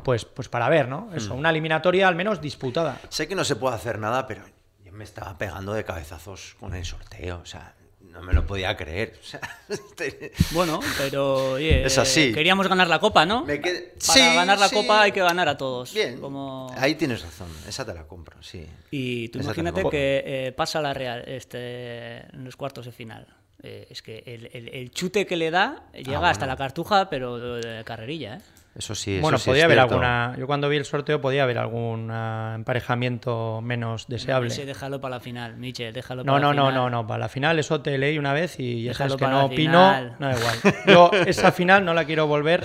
pues, 0.04 0.24
pues 0.24 0.48
para 0.48 0.68
ver, 0.68 0.88
¿no? 0.88 1.10
Eso, 1.14 1.34
una 1.34 1.50
eliminatoria 1.50 2.08
al 2.08 2.14
menos 2.14 2.40
disputada. 2.40 3.00
Sé 3.08 3.26
que 3.28 3.34
no 3.34 3.44
se 3.44 3.56
puede 3.56 3.74
hacer 3.74 3.98
nada, 3.98 4.26
pero 4.26 4.42
yo 4.84 4.92
me 4.92 5.04
estaba 5.04 5.36
pegando 5.38 5.72
de 5.72 5.84
cabezazos 5.84 6.56
con 6.60 6.74
el 6.74 6.84
sorteo. 6.84 7.40
O 7.42 7.46
sea, 7.46 7.74
no 8.00 8.22
me 8.22 8.32
lo 8.32 8.46
podía 8.46 8.76
creer. 8.76 9.18
O 9.20 9.24
sea, 9.24 9.40
este- 9.68 10.32
Bueno, 10.52 10.80
pero 10.98 11.52
oye, 11.52 11.84
Es 11.84 11.98
así. 11.98 12.20
eh, 12.30 12.32
queríamos 12.32 12.66
ganar 12.68 12.88
la 12.88 12.98
copa, 12.98 13.24
¿no? 13.26 13.44
Me 13.44 13.60
qued- 13.60 13.92
Para 14.06 14.12
Sí, 14.14 14.34
ganar 14.34 14.58
la 14.58 14.68
sí. 14.68 14.74
copa 14.74 15.02
hay 15.02 15.12
que 15.12 15.20
ganar 15.20 15.48
a 15.48 15.56
todos. 15.56 15.92
Bien. 15.94 16.20
Como... 16.20 16.72
Ahí 16.76 16.94
tienes 16.94 17.22
razón. 17.22 17.48
Esa 17.66 17.84
te 17.84 17.94
la 17.94 18.06
compro, 18.06 18.42
sí. 18.42 18.66
Y 18.90 19.28
tú 19.28 19.38
Esa 19.38 19.46
imagínate 19.48 19.82
que 19.90 20.22
eh, 20.26 20.52
pasa 20.52 20.80
la 20.80 20.94
Real 20.94 21.22
este, 21.26 22.26
en 22.34 22.44
los 22.44 22.56
cuartos 22.56 22.86
de 22.86 22.92
final. 22.92 23.26
Eh, 23.62 23.88
es 23.90 24.02
que 24.02 24.22
el, 24.26 24.48
el- 24.52 24.68
el 24.68 24.90
chute 24.92 25.26
que 25.26 25.36
le 25.36 25.50
da 25.50 25.84
llega 25.92 26.18
bueno. 26.18 26.26
hasta 26.28 26.46
la 26.46 26.56
cartuja, 26.56 27.10
pero 27.10 27.38
de 27.38 27.82
carrerilla, 27.84 28.36
¿eh? 28.36 28.40
Eso 28.78 28.94
sí, 28.94 29.14
eso 29.14 29.22
bueno, 29.22 29.38
sí 29.38 29.46
podía 29.50 29.62
es 29.62 29.64
haber 29.64 29.78
cierto. 29.78 29.94
alguna. 29.94 30.34
Yo 30.38 30.46
cuando 30.46 30.68
vi 30.68 30.76
el 30.76 30.84
sorteo 30.84 31.20
podía 31.20 31.42
haber 31.42 31.58
algún 31.58 32.08
ah, 32.12 32.52
emparejamiento 32.54 33.60
menos 33.60 34.06
deseable. 34.06 34.48
Ese 34.48 34.66
déjalo 34.66 35.00
para 35.00 35.16
la 35.16 35.20
final, 35.20 35.56
Michel, 35.56 35.92
déjalo 35.92 36.22
No, 36.22 36.34
para 36.34 36.40
no, 36.44 36.52
la 36.52 36.54
no, 36.62 36.68
final. 36.68 36.82
no, 36.84 36.90
no. 36.90 37.06
Para 37.08 37.18
la 37.18 37.28
final 37.28 37.58
eso 37.58 37.80
te 37.80 37.98
leí 37.98 38.18
una 38.18 38.32
vez 38.32 38.60
y 38.60 38.84
ya 38.84 38.90
Déjalo 38.90 39.10
sabes 39.10 39.18
que 39.18 39.24
para 39.24 39.32
no 39.32 39.38
la 39.40 39.44
opino. 39.46 39.58
final. 39.72 40.16
No 40.20 40.28
da 40.28 40.36
igual. 40.38 40.74
Yo 40.86 41.10
esa 41.26 41.50
final 41.50 41.84
no 41.84 41.92
la 41.92 42.04
quiero 42.04 42.28
volver 42.28 42.64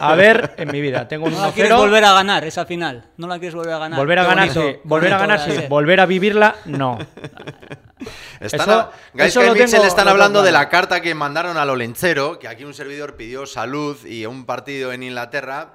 a 0.00 0.14
ver 0.16 0.52
en 0.58 0.70
mi 0.70 0.82
vida. 0.82 1.08
Tengo 1.08 1.24
un 1.26 1.32
No 1.38 1.40
la 1.40 1.48
1-0. 1.48 1.52
quieres 1.54 1.74
volver 1.74 2.04
a 2.04 2.12
ganar, 2.12 2.44
esa 2.44 2.66
final. 2.66 3.04
No 3.16 3.26
la 3.26 3.38
quieres 3.38 3.54
volver 3.54 3.72
a 3.72 3.78
ganar. 3.78 3.98
Volver 3.98 4.18
a 4.18 4.22
Qué 4.22 4.28
ganar, 4.28 4.48
bonito, 4.54 4.68
sí. 4.70 4.76
Volver 4.84 5.12
a 5.14 5.16
bonito 5.18 5.38
ganar, 5.38 5.50
sí. 5.62 5.66
Volver 5.68 6.00
a 6.00 6.06
vivirla, 6.06 6.54
no. 6.66 6.98
Están 8.40 8.60
Eso- 8.60 8.72
a- 8.72 8.92
eso 9.24 9.40
Mitchell 9.40 9.70
tengo- 9.70 9.84
están 9.84 10.04
lo 10.06 10.10
hablando 10.12 10.38
tengo 10.40 10.46
de 10.46 10.52
la 10.52 10.68
carta 10.68 11.00
que 11.00 11.14
mandaron 11.14 11.56
al 11.56 11.70
Olenchero, 11.70 12.38
que 12.38 12.48
aquí 12.48 12.64
un 12.64 12.74
servidor 12.74 13.16
pidió 13.16 13.46
salud 13.46 13.96
y 14.06 14.26
un 14.26 14.44
partido 14.46 14.92
en 14.92 15.02
Inglaterra. 15.02 15.74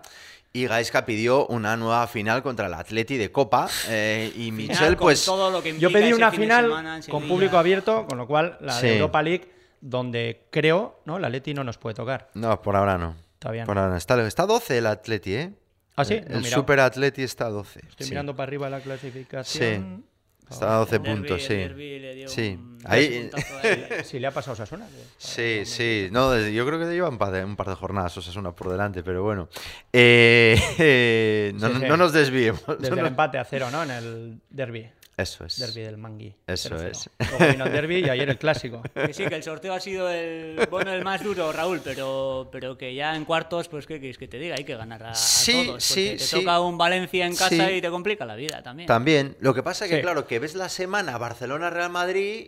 Y 0.56 0.68
Gaisca 0.68 1.04
pidió 1.04 1.48
una 1.48 1.76
nueva 1.78 2.06
final 2.06 2.44
contra 2.44 2.68
el 2.68 2.76
Atleti 2.76 3.18
de 3.18 3.32
Copa. 3.32 3.68
eh, 3.88 4.32
y 4.36 4.52
Michel, 4.52 4.98
pues. 4.98 5.26
todo 5.26 5.50
lo 5.50 5.64
que 5.64 5.80
Yo 5.80 5.92
pedí 5.92 6.14
una 6.14 6.32
final 6.32 6.66
semana 6.66 7.00
con 7.10 7.28
público 7.28 7.58
abierto, 7.58 8.06
con 8.08 8.20
lo 8.20 8.28
cual 8.28 8.58
la 8.62 8.74
Sí. 8.80 8.86
de 8.86 8.94
Europa 8.98 9.24
League, 9.24 9.50
donde 9.82 10.46
creo, 10.52 11.02
¿no? 11.06 11.18
La 11.18 11.30
Leti 11.30 11.56
no 11.56 11.64
nos 11.64 11.80
puede 11.80 11.96
tocar. 11.96 12.30
No, 12.36 12.62
por 12.62 12.76
ahora 12.76 13.00
no. 13.00 13.16
Todavía 13.40 13.64
no. 13.64 13.66
Por 13.66 13.78
ahora 13.80 13.90
no. 13.92 13.98
Está, 13.98 14.22
está 14.28 14.46
12 14.46 14.78
el 14.78 14.86
Atleti, 14.86 15.34
¿eh? 15.34 15.54
¿Ah, 15.96 16.06
sí? 16.06 16.14
El, 16.14 16.22
No 16.26 16.30
he 16.30 16.34
el 16.38 16.44
mirado. 16.44 16.62
Super 16.62 16.80
Atleti 16.82 17.24
está 17.24 17.48
a 17.48 17.50
12. 17.50 17.80
Estoy 17.90 18.06
sí. 18.06 18.12
mirando 18.12 18.36
para 18.36 18.48
arriba 18.48 18.70
la 18.70 18.80
clasificación. 18.80 20.06
Está 20.50 20.76
a 20.76 20.78
12 20.80 20.96
El 20.98 21.02
derbi- 21.02 21.06
puntos, 21.06 21.44
sí. 21.44 21.54
le 21.56 22.16
dio 22.16 22.28
Sí. 22.28 22.58
un 22.60 22.78
Ahí- 22.86 23.30
él. 23.64 24.06
Si 24.06 24.20
le 24.20 24.28
ha 24.28 24.32
pasado 24.32 24.52
a 24.52 24.54
Osasuna. 24.54 24.86
Sí, 25.18 25.62
sí. 25.66 26.10
No, 26.12 26.38
yo 26.38 26.66
creo 26.66 26.80
que 26.80 26.86
lleva 26.86 27.10
un 27.10 27.18
par 27.18 27.32
de, 27.32 27.44
un 27.44 27.56
par 27.56 27.68
de 27.70 27.76
jornadas, 27.76 28.16
o 28.18 28.22
sea, 28.22 28.32
es 28.32 28.36
una 28.38 28.52
por 28.52 28.70
delante, 28.70 29.04
pero 29.04 29.24
bueno. 29.24 29.48
Eh, 29.92 30.60
eh, 30.80 31.54
no, 31.56 31.70
Sí, 31.70 31.76
sí. 31.80 31.86
no 31.88 31.98
nos 31.98 32.14
desviemos. 32.14 32.62
Desde 32.80 32.90
No 32.90 32.96
el 32.96 33.02
nos- 33.02 33.08
empate 33.10 33.38
a 33.38 33.46
cero, 33.46 33.68
¿no? 33.72 33.84
En 33.84 33.92
el 33.92 34.40
derby. 34.50 34.90
Eso 35.16 35.46
es. 35.46 35.60
Derby 35.60 35.82
del 35.82 35.98
Mangui. 35.98 36.34
Eso 36.48 36.70
0-0. 36.76 36.90
es. 36.90 37.10
Luego 37.20 37.52
vino 37.52 37.66
el 37.66 37.72
derby 37.72 37.98
y 38.00 38.10
ayer 38.10 38.30
el 38.30 38.38
clásico. 38.40 38.82
Que 38.94 39.14
sí, 39.14 39.26
que 39.28 39.36
el 39.36 39.44
sorteo 39.44 39.74
ha 39.74 39.80
sido 39.80 40.10
el 40.10 40.68
bueno, 40.72 40.92
el 40.92 41.04
más 41.04 41.24
duro, 41.24 41.52
Raúl, 41.52 41.82
pero, 41.84 42.50
pero 42.52 42.78
que 42.78 42.96
ya 42.96 43.16
en 43.16 43.24
cuartos, 43.26 43.68
pues 43.68 43.86
qué 43.86 44.00
quieres 44.00 44.18
que 44.18 44.28
te 44.28 44.40
diga, 44.40 44.56
hay 44.58 44.64
que 44.64 44.76
ganar 44.76 45.04
a, 45.04 45.12
a 45.12 45.16
Sí, 45.16 45.66
todos. 45.68 45.84
sí, 45.84 46.06
porque 46.06 46.18
te 46.18 46.24
sí. 46.24 46.36
toca 46.40 46.60
un 46.62 46.78
Valencia 46.78 47.26
en 47.28 47.36
casa 47.36 47.50
Sí. 47.68 47.74
y 47.76 47.82
te 47.82 47.90
complica 47.92 48.26
la 48.26 48.36
vida 48.36 48.64
también. 48.64 48.88
También. 48.88 49.38
Lo 49.40 49.54
que 49.54 49.62
pasa 49.62 49.86
es 49.86 49.92
que, 49.92 49.98
Sí. 49.98 50.02
claro, 50.02 50.26
que 50.26 50.40
ves 50.40 50.56
la 50.56 50.68
semana 50.70 51.18
Barcelona-Real 51.20 51.92
Madrid 51.92 52.48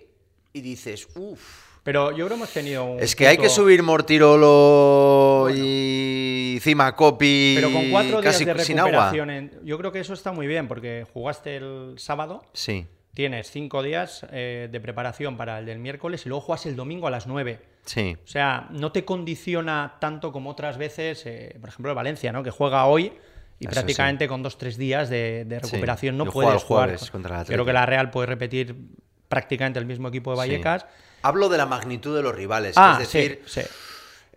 y 0.54 0.62
dices, 0.62 1.08
uff. 1.16 1.64
Pero 1.84 2.10
yo 2.10 2.26
creo 2.26 2.30
que 2.30 2.34
hemos 2.34 2.50
tenido 2.50 2.84
un. 2.84 3.00
Es 3.00 3.16
que 3.16 3.28
hay 3.28 3.38
que 3.38 3.48
subir 3.48 3.84
Mortirolo 3.84 5.50
y 5.54 6.05
Cimacopi 6.60 7.54
Pero 7.56 7.72
con 7.72 7.90
cuatro 7.92 8.22
días 8.22 8.34
casi 8.34 8.46
de 8.46 8.60
sin 8.64 8.80
agua. 8.80 8.92
recuperación. 8.92 9.30
en- 9.30 9.52
Yo 9.64 9.78
creo 9.78 9.92
que 9.92 10.00
eso 10.00 10.14
está 10.14 10.32
muy 10.32 10.48
bien, 10.48 10.68
porque 10.68 11.06
jugaste 11.14 11.58
el 11.58 11.96
sábado 11.98 12.44
Sí. 12.54 12.86
tienes 13.14 13.50
cinco 13.52 13.82
días 13.84 14.26
eh, 14.32 14.68
de 14.72 14.80
preparación 14.80 15.38
para 15.38 15.60
el 15.60 15.66
del 15.66 15.80
miércoles 15.80 16.26
y 16.26 16.30
luego 16.30 16.42
juegas 16.42 16.66
el 16.66 16.76
domingo 16.76 17.08
a 17.08 17.12
las 17.12 17.28
9. 17.28 17.60
Sí. 17.86 18.18
O 18.24 18.28
sea, 18.28 18.68
no 18.72 18.92
te 18.92 19.06
condiciona 19.06 19.96
tanto 20.00 20.32
como 20.32 20.50
otras 20.50 20.78
veces, 20.78 21.24
eh, 21.26 21.56
por 21.60 21.70
ejemplo, 21.70 21.92
el 21.92 21.96
Valencia, 21.96 22.32
¿no? 22.32 22.42
Que 22.44 22.50
juega 22.52 22.86
hoy 22.88 23.14
y 23.60 23.66
Eso 23.68 23.74
prácticamente 23.74 24.28
con 24.28 24.44
dos 24.44 24.58
tres 24.58 24.76
días 24.78 25.10
de, 25.10 25.46
de 25.46 25.60
recuperación 25.60 26.18
no 26.18 26.26
Yo 26.26 26.32
puedes 26.32 26.64
jugar. 26.64 26.96
contra 27.12 27.46
Creo 27.46 27.64
que 27.64 27.74
la 27.74 27.86
Real 27.86 28.10
puede 28.10 28.28
repetir 28.28 28.76
prácticamente 29.30 29.80
el 29.80 29.86
mismo 29.86 30.08
equipo 30.10 30.32
de 30.32 30.38
Vallecas. 30.38 30.82
Sí. 30.82 30.88
Hablo 31.22 31.48
de 31.50 31.58
la 31.58 31.66
magnitud 31.66 32.16
de 32.16 32.22
los 32.22 32.36
rivales, 32.36 32.76
Ah, 32.78 33.00
es 33.02 33.12
decir, 33.12 33.42
sí, 33.46 33.62
sí. 33.62 33.68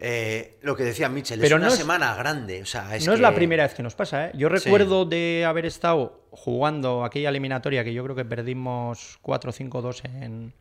Eh, 0.00 0.58
lo 0.62 0.76
que 0.76 0.84
decía 0.84 1.08
Mitchell, 1.08 1.40
Pero 1.40 1.56
es 1.56 1.60
una 1.62 1.68
es- 1.68 1.74
semana 1.74 2.14
grande. 2.14 2.62
O 2.62 2.66
sea, 2.66 2.94
es 2.94 3.06
no 3.06 3.12
es 3.14 3.20
la 3.20 3.34
primera 3.34 3.64
vez 3.64 3.74
que 3.74 3.82
nos 3.82 3.94
pasa, 3.94 4.26
¿eh? 4.26 4.30
Yo 4.34 4.48
Sí. 4.48 4.54
recuerdo 4.54 5.04
de 5.04 5.44
haber 5.46 5.66
estado 5.66 6.22
jugando 6.30 7.04
aquella 7.04 7.30
eliminatoria 7.30 7.82
que 7.84 7.92
yo 7.92 8.04
creo 8.04 8.14
que 8.14 8.24
perdimos 8.24 9.18
4-5-2 9.22 10.02
en, 10.04 10.52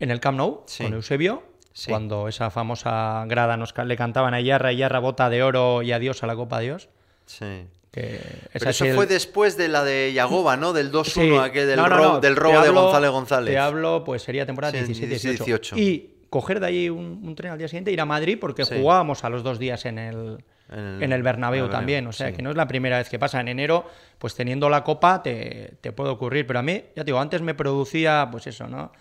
en 0.00 0.10
el 0.10 0.20
Camp 0.20 0.38
Nou 0.38 0.62
Sí. 0.66 0.84
con 0.84 0.94
Eusebio, 0.94 1.42
Sí. 1.72 1.90
cuando 1.90 2.26
esa 2.28 2.50
famosa 2.50 3.24
grada 3.28 3.56
nos 3.56 3.74
le 3.76 3.96
cantaban 3.96 4.32
a 4.34 4.40
Yarra, 4.40 4.72
Yarra 4.72 4.98
bota 4.98 5.28
de 5.30 5.42
oro 5.42 5.82
y 5.82 5.92
adiós 5.92 6.22
a 6.22 6.26
la 6.26 6.34
Copa 6.36 6.60
Dios. 6.60 6.88
Sí. 7.26 7.66
Que 7.90 8.20
Pero 8.52 8.70
eso 8.70 8.84
el- 8.84 8.94
fue 8.94 9.06
después 9.06 9.56
de 9.56 9.68
la 9.68 9.82
de 9.82 10.12
Yagoba, 10.12 10.56
¿no? 10.56 10.72
Del 10.72 10.90
2-1, 10.90 11.42
Sí. 11.44 11.48
aquel 11.50 11.66
del, 11.68 11.76
No, 11.76 11.88
no, 11.88 11.96
robo, 11.96 12.20
del 12.20 12.36
robo 12.36 12.60
de 12.60 12.68
González 12.70 13.10
González. 13.10 13.52
Te 13.54 13.58
hablo, 13.58 14.04
pues 14.04 14.22
sería 14.22 14.44
temporada 14.46 14.72
Sí, 14.72 14.78
17-18. 14.86 15.44
18. 15.44 15.78
Y 15.78 16.14
coger 16.30 16.60
de 16.60 16.66
ahí 16.66 16.88
un, 16.90 17.20
un 17.24 17.34
tren 17.34 17.52
al 17.52 17.58
día 17.58 17.68
siguiente, 17.68 17.90
ir 17.92 18.00
a 18.00 18.04
Madrid, 18.06 18.38
porque 18.40 18.64
Sí. 18.64 18.74
jugábamos 18.80 19.24
a 19.24 19.28
los 19.30 19.42
dos 19.42 19.58
días 19.58 19.84
en 19.86 19.98
el, 19.98 20.38
En 20.70 20.78
el- 20.78 21.02
en 21.02 21.12
el 21.12 21.22
Bernabéu 21.22 21.62
Bernabéu, 21.64 21.68
también. 21.70 22.06
O 22.06 22.12
sea, 22.12 22.28
sí. 22.28 22.34
que 22.36 22.42
no 22.42 22.50
es 22.50 22.56
la 22.56 22.68
primera 22.68 22.98
vez 22.98 23.08
que 23.08 23.18
pasa. 23.18 23.40
En 23.40 23.48
enero, 23.48 23.86
pues 24.18 24.34
teniendo 24.34 24.68
la 24.68 24.84
copa, 24.84 25.22
te, 25.22 25.74
te 25.80 25.92
puede 25.92 26.10
ocurrir. 26.10 26.46
Pero 26.46 26.58
a 26.58 26.62
mí, 26.62 26.74
ya 26.94 27.02
te 27.02 27.04
digo, 27.04 27.20
antes 27.20 27.40
me 27.40 27.54
producía, 27.54 28.28
pues 28.30 28.46
eso, 28.46 28.66
¿no? 28.68 28.92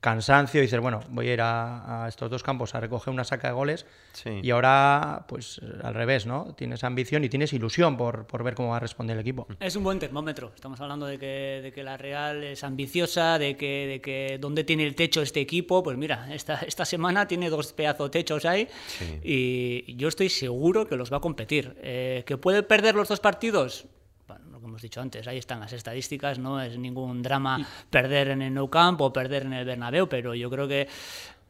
Cansancio 0.00 0.60
y 0.60 0.62
dices, 0.66 0.78
bueno, 0.80 1.00
voy 1.08 1.28
a 1.30 1.32
ir 1.32 1.40
a, 1.40 2.04
a 2.04 2.08
estos 2.08 2.30
dos 2.30 2.42
campos 2.42 2.74
a 2.74 2.80
recoger 2.80 3.12
una 3.12 3.24
saca 3.24 3.48
de 3.48 3.54
goles. 3.54 3.86
Sí. 4.12 4.40
Y 4.42 4.50
ahora, 4.50 5.24
pues 5.26 5.60
al 5.82 5.94
revés, 5.94 6.26
¿no? 6.26 6.54
Tienes 6.56 6.84
ambición 6.84 7.24
y 7.24 7.28
tienes 7.28 7.52
ilusión 7.52 7.96
por, 7.96 8.26
por 8.26 8.44
ver 8.44 8.54
cómo 8.54 8.68
va 8.70 8.76
a 8.76 8.80
responder 8.80 9.16
el 9.16 9.22
equipo. 9.22 9.46
Es 9.58 9.74
un 9.74 9.82
buen 9.82 9.98
termómetro. 9.98 10.52
Estamos 10.54 10.80
hablando 10.80 11.06
de 11.06 11.18
que, 11.18 11.60
de 11.62 11.72
que 11.72 11.82
la 11.82 11.96
Real 11.96 12.44
es 12.44 12.62
ambiciosa, 12.62 13.38
de 13.38 13.56
que, 13.56 13.86
de 13.86 14.00
que 14.00 14.38
dónde 14.40 14.62
tiene 14.64 14.84
el 14.86 14.94
techo 14.94 15.22
este 15.22 15.40
equipo. 15.40 15.82
Pues 15.82 15.96
mira, 15.96 16.28
esta, 16.32 16.56
esta 16.60 16.84
semana 16.84 17.26
tiene 17.26 17.50
dos 17.50 17.72
pedazos 17.72 18.10
techos 18.10 18.44
ahí 18.44 18.68
Sí. 18.86 19.20
y 19.24 19.96
yo 19.96 20.08
estoy 20.08 20.28
seguro 20.28 20.86
que 20.86 20.96
los 20.96 21.12
va 21.12 21.16
a 21.16 21.20
competir. 21.20 21.76
Eh, 21.82 22.22
¿Que 22.26 22.36
puede 22.36 22.62
perder 22.62 22.94
los 22.94 23.08
dos 23.08 23.18
partidos? 23.20 23.86
Bueno, 24.26 24.44
lo 24.50 24.60
que 24.60 24.66
hemos 24.66 24.82
dicho 24.82 25.00
antes, 25.00 25.26
ahí 25.28 25.38
están 25.38 25.60
las 25.60 25.72
estadísticas, 25.72 26.38
no 26.38 26.60
es 26.60 26.76
ningún 26.78 27.22
drama 27.22 27.66
perder 27.90 28.28
en 28.28 28.42
el 28.42 28.52
Nou 28.52 28.68
Camp 28.68 29.00
o 29.00 29.12
perder 29.12 29.44
en 29.44 29.52
el 29.52 29.64
Bernabéu, 29.64 30.08
pero 30.08 30.34
yo 30.34 30.50
creo 30.50 30.66
que 30.66 30.88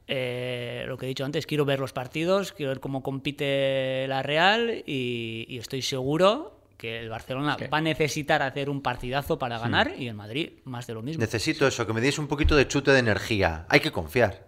eh, 0.07 0.85
lo 0.87 0.99
que 0.99 1.07
he 1.07 1.09
dicho 1.09 1.25
antes, 1.25 1.47
quiero 1.47 1.65
ver 1.65 1.81
los 1.81 1.93
partidos, 1.93 2.53
quiero 2.53 2.71
ver 2.71 2.81
cómo 2.81 3.03
compite 3.03 4.07
la 4.09 4.23
Real 4.23 4.83
y, 4.87 5.47
y 5.49 5.59
estoy 5.59 5.81
seguro 5.81 6.61
que 6.77 7.01
el 7.01 7.09
Barcelona 7.09 7.57
va 7.73 7.79
a 7.79 7.81
necesitar 7.81 8.43
hacer 8.43 8.69
un 8.69 8.83
partidazo 8.83 9.39
para 9.39 9.59
ganar 9.59 9.95
y 9.99 10.09
el 10.09 10.15
Madrid 10.15 10.51
más 10.65 10.87
de 10.87 10.95
lo 10.95 11.03
mismo. 11.03 11.21
Necesito 11.21 11.67
eso, 11.67 11.87
que 11.87 11.93
me 11.93 12.01
deis 12.01 12.19
un 12.19 12.29
poquito 12.29 12.55
de 12.55 12.69
chute 12.69 12.91
de 12.91 12.99
energía. 12.99 13.65
Hay 13.69 13.81
que 13.81 13.91
confiar. 13.91 14.47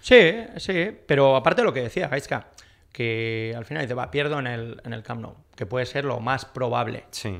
Sí, 0.00 0.32
sí, 0.56 0.90
pero 1.06 1.36
aparte 1.36 1.60
de 1.60 1.66
lo 1.66 1.74
que 1.74 1.82
decía 1.82 2.08
Gaiska, 2.08 2.48
que 2.92 3.52
al 3.56 3.64
final 3.64 3.82
dice, 3.82 3.94
va, 3.94 4.10
pierdo 4.10 4.38
en 4.38 4.46
el, 4.46 4.80
en 4.84 4.92
el 4.94 5.02
Camp 5.02 5.20
Nou, 5.20 5.34
que 5.54 5.66
puede 5.66 5.84
ser 5.86 6.04
lo 6.04 6.20
más 6.20 6.46
probable. 6.46 7.04
Sí. 7.10 7.38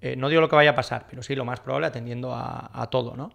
Eh, 0.00 0.14
no 0.16 0.28
digo 0.28 0.40
lo 0.40 0.48
que 0.48 0.56
vaya 0.56 0.70
a 0.70 0.74
pasar, 0.74 1.06
pero 1.08 1.22
sí 1.22 1.34
lo 1.34 1.44
más 1.44 1.60
probable 1.60 1.86
atendiendo 1.88 2.32
a, 2.34 2.70
a 2.72 2.86
todo, 2.88 3.16
¿no? 3.16 3.30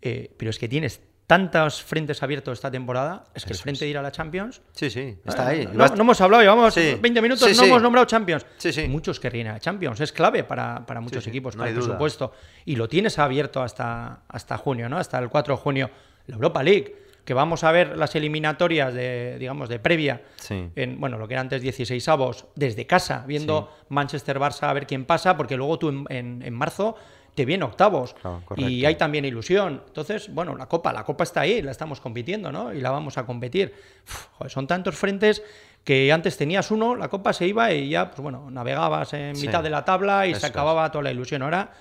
Eh, 0.00 0.32
pero 0.36 0.50
es 0.50 0.58
que 0.58 0.68
tienes 0.68 1.00
tantos 1.26 1.82
frentes 1.82 2.22
abiertos 2.22 2.52
esta 2.58 2.70
temporada, 2.70 3.24
es 3.34 3.46
que 3.46 3.54
el 3.54 3.58
frente 3.58 3.86
de 3.86 3.90
ir 3.90 3.96
a 3.96 4.02
la 4.02 4.12
Champions... 4.12 4.60
Sí, 4.72 4.90
sí, 4.90 5.16
está 5.24 5.48
ahí. 5.48 5.66
No, 5.72 5.86
hemos 5.86 6.20
hablado, 6.20 6.42
llevamos 6.42 6.74
Sí. 6.74 6.98
20 7.00 7.22
minutos, 7.22 7.48
Sí, 7.48 7.56
no 7.56 7.62
sí. 7.62 7.68
hemos 7.70 7.80
nombrado 7.80 8.06
Champions. 8.06 8.44
Sí, 8.58 8.72
sí. 8.74 8.86
Muchos 8.88 9.18
querrían 9.18 9.46
a 9.48 9.58
Champions, 9.58 10.00
es 10.00 10.12
clave 10.12 10.44
para, 10.44 10.84
para 10.84 11.00
muchos 11.00 11.26
equipos, 11.26 11.56
no 11.56 11.60
para 11.62 11.70
el 11.70 11.76
presupuesto. 11.76 12.32
Y 12.66 12.76
lo 12.76 12.88
tienes 12.88 13.18
abierto 13.18 13.62
hasta, 13.62 14.20
hasta 14.28 14.58
junio, 14.58 14.88
¿no? 14.90 14.98
Hasta 14.98 15.18
el 15.18 15.30
4 15.30 15.54
de 15.56 15.60
junio, 15.62 15.90
la 16.26 16.34
Europa 16.36 16.62
League, 16.62 16.94
que 17.24 17.34
vamos 17.34 17.64
a 17.64 17.72
ver 17.72 17.96
las 17.96 18.14
eliminatorias 18.14 18.92
de, 18.92 19.36
digamos, 19.38 19.68
de 19.68 19.78
previa, 19.78 20.22
Sí. 20.36 20.68
en, 20.76 21.00
bueno, 21.00 21.16
lo 21.18 21.26
que 21.26 21.34
era 21.34 21.40
antes 21.40 21.62
16 21.62 22.06
avos, 22.08 22.46
desde 22.54 22.86
casa, 22.86 23.24
viendo 23.26 23.70
Manchester-Barça 23.88 24.64
a 24.68 24.72
ver 24.72 24.86
quién 24.86 25.04
pasa, 25.04 25.36
porque 25.36 25.56
luego 25.56 25.78
tú 25.78 25.88
en, 25.88 26.04
en- 26.10 26.42
en 26.44 26.54
marzo 26.54 26.96
te 27.34 27.44
viene 27.44 27.64
octavos. 27.64 28.14
Claro, 28.14 28.42
y 28.58 28.84
hay 28.84 28.94
también 28.94 29.24
ilusión. 29.24 29.82
Entonces, 29.88 30.32
bueno, 30.32 30.54
la 30.56 30.66
copa, 30.66 30.92
la 30.92 31.02
copa 31.02 31.24
está 31.24 31.40
ahí, 31.40 31.62
la 31.62 31.72
estamos 31.72 32.00
compitiendo, 32.00 32.52
¿no? 32.52 32.72
Y 32.72 32.80
la 32.80 32.90
vamos 32.92 33.18
a 33.18 33.26
competir. 33.26 33.74
Uf, 34.06 34.26
joder, 34.34 34.52
son 34.52 34.66
tantos 34.68 34.94
frentes 34.94 35.42
que 35.82 36.12
antes 36.12 36.36
tenías 36.36 36.70
uno, 36.70 36.94
la 36.94 37.08
copa 37.08 37.32
se 37.32 37.46
iba 37.48 37.72
y 37.72 37.88
ya, 37.88 38.08
pues 38.10 38.20
bueno, 38.20 38.50
navegabas 38.50 39.12
en 39.14 39.34
Sí, 39.34 39.46
mitad 39.46 39.62
de 39.64 39.70
la 39.70 39.84
tabla 39.84 40.26
y 40.26 40.30
eso 40.30 40.40
se 40.40 40.46
es. 40.46 40.50
acababa 40.50 40.90
toda 40.92 41.02
la 41.04 41.10
ilusión. 41.10 41.42
Ahora, 41.42 41.72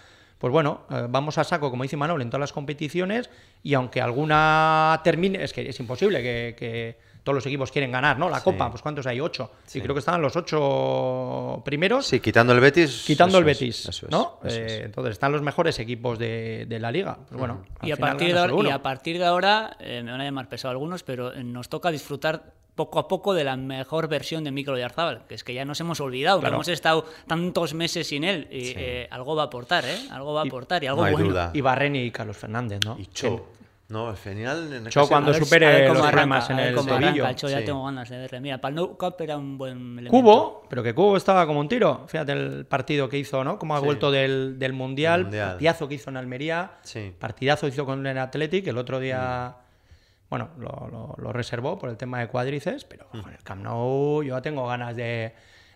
pues 0.43 0.51
bueno, 0.51 0.81
eh, 0.89 1.07
vamos 1.09 1.37
a 1.37 1.45
saco, 1.45 1.71
como 1.71 1.83
dice 1.83 1.95
Manuel, 1.95 2.21
en 2.21 2.29
todas 2.29 2.41
las 2.41 2.51
competiciones 2.51 3.29
y 3.63 3.75
aunque 3.75 4.01
alguna 4.01 4.99
termine, 5.01 5.41
es 5.41 5.53
que 5.53 5.69
es 5.69 5.79
imposible 5.79 6.21
que, 6.21 6.53
que 6.57 6.97
todos 7.23 7.35
los 7.35 7.45
equipos 7.45 7.71
quieren 7.71 7.91
ganar, 7.91 8.19
¿no? 8.19 8.29
La 8.29 8.39
Sí. 8.39 8.43
copa, 8.43 8.69
pues 8.69 8.81
¿cuántos 8.81 9.07
hay? 9.07 9.19
Ocho. 9.21 9.51
Sí. 9.65 9.79
Y 9.79 9.81
creo 9.81 9.95
que 9.95 9.99
estaban 9.99 10.21
los 10.21 10.35
ocho 10.35 11.61
primeros 11.63 12.05
Sí, 12.05 12.19
quitando 12.19 12.53
el 12.53 12.59
Betis. 12.59 13.03
quitando 13.05 13.37
el 13.37 13.43
Betis, 13.43 13.87
es, 13.87 14.03
¿no? 14.09 14.39
Eh, 14.43 14.65
es. 14.67 14.85
entonces 14.85 15.13
están 15.13 15.31
los 15.31 15.41
mejores 15.41 15.79
equipos 15.79 16.19
de, 16.19 16.65
de 16.67 16.79
la 16.79 16.91
liga. 16.91 17.17
Pues 17.27 17.39
bueno, 17.39 17.63
Y 17.81 17.91
a, 17.91 17.97
partir 17.97 18.33
de 18.33 18.39
ahora, 18.39 18.69
y 18.69 18.71
a 18.71 18.81
partir 18.81 19.17
de 19.17 19.25
ahora, 19.25 19.77
eh, 19.79 20.01
me 20.03 20.11
van 20.11 20.21
a 20.21 20.23
llamar 20.25 20.49
pesado 20.49 20.71
algunos, 20.71 21.03
pero 21.03 21.33
eh, 21.33 21.43
nos 21.43 21.69
toca 21.69 21.91
disfrutar 21.91 22.53
poco 22.75 22.97
a 22.97 23.07
poco 23.07 23.35
de 23.35 23.43
la 23.43 23.55
mejor 23.55 24.07
versión 24.07 24.43
de 24.43 24.51
Micro 24.51 24.75
Yarzábal, 24.77 25.27
que 25.27 25.35
es 25.35 25.43
que 25.43 25.53
ya 25.53 25.63
nos 25.63 25.79
hemos 25.79 25.99
olvidado, 26.01 26.39
Claro. 26.39 26.53
que 26.53 26.55
hemos 26.55 26.67
estado 26.69 27.05
tantos 27.27 27.73
meses 27.75 28.07
sin 28.07 28.23
él, 28.23 28.47
y 28.51 28.73
eh, 28.75 29.07
algo 29.11 29.35
va 29.35 29.43
a 29.43 29.45
aportar, 29.45 29.85
¿eh? 29.85 29.95
Algo 30.09 30.33
va 30.33 30.41
a 30.41 30.45
aportar 30.45 30.83
y 30.83 30.87
algo 30.87 31.01
no 31.01 31.07
hay 31.07 31.13
bueno. 31.13 31.29
duda. 31.29 31.51
Y 31.53 31.61
Barreni 31.61 31.99
y 31.99 32.11
Carlos 32.11 32.35
Fernández, 32.35 32.79
¿no? 32.83 32.97
Y 32.99 33.05
Cho. 33.07 33.45
No, 33.89 34.07
al 34.09 34.17
final. 34.17 34.81
casi- 34.91 35.07
cuando 35.09 35.29
A 35.29 35.33
ver- 35.33 35.43
supere 35.43 35.65
a 35.67 35.69
ver 35.69 35.87
los 35.89 35.97
cómo 35.97 36.09
problemas 36.09 36.49
en 36.49 36.55
a 36.55 36.59
ver 36.59 36.67
el 36.69 36.75
cómo 36.75 36.89
tobillo. 36.89 37.25
arranca, 37.25 37.47
ya 37.47 37.59
Sí. 37.59 37.65
tengo 37.65 37.83
ganas 37.85 38.09
de 38.09 38.17
verle. 38.17 38.39
Mira, 38.39 38.57
para 38.59 38.75
el 38.81 38.87
Cup 38.87 39.15
era 39.19 39.37
un 39.37 39.57
buen 39.57 39.77
elemento. 39.99 40.09
Cubo, 40.11 40.63
pero 40.69 40.81
que 40.81 40.95
Cubo 40.95 41.17
estaba 41.17 41.45
como 41.45 41.59
un 41.59 41.67
tiro. 41.69 42.05
Fíjate 42.07 42.31
el 42.31 42.65
partido 42.65 43.07
que 43.09 43.17
hizo, 43.17 43.43
¿no? 43.43 43.59
Como 43.59 43.75
ha 43.75 43.79
Sí. 43.79 43.85
vuelto 43.85 44.09
del, 44.09 44.57
del 44.57 44.73
mundial, 44.73 45.23
Mundial. 45.23 45.49
partidazo 45.51 45.87
que 45.87 45.95
hizo 45.95 46.09
en 46.09 46.17
Almería, 46.17 46.71
Sí. 46.81 47.13
partidazo 47.19 47.67
hizo 47.67 47.85
con 47.85 48.07
el 48.07 48.17
Athletic, 48.17 48.65
el 48.67 48.77
otro 48.77 48.99
día, 48.99 49.49
Mm. 49.57 50.25
bueno, 50.29 50.49
lo, 50.57 50.87
lo- 50.89 51.15
lo 51.21 51.33
reservó 51.33 51.77
por 51.77 51.89
el 51.89 51.97
tema 51.97 52.19
de 52.19 52.27
cuádriceps, 52.29 52.85
pero 52.85 53.07
con 53.09 53.31
el 53.31 53.43
Camp 53.43 53.61
Nou 53.63 54.23
yo 54.23 54.41
tengo 54.41 54.65
ganas 54.65 54.95
de, 54.95 55.35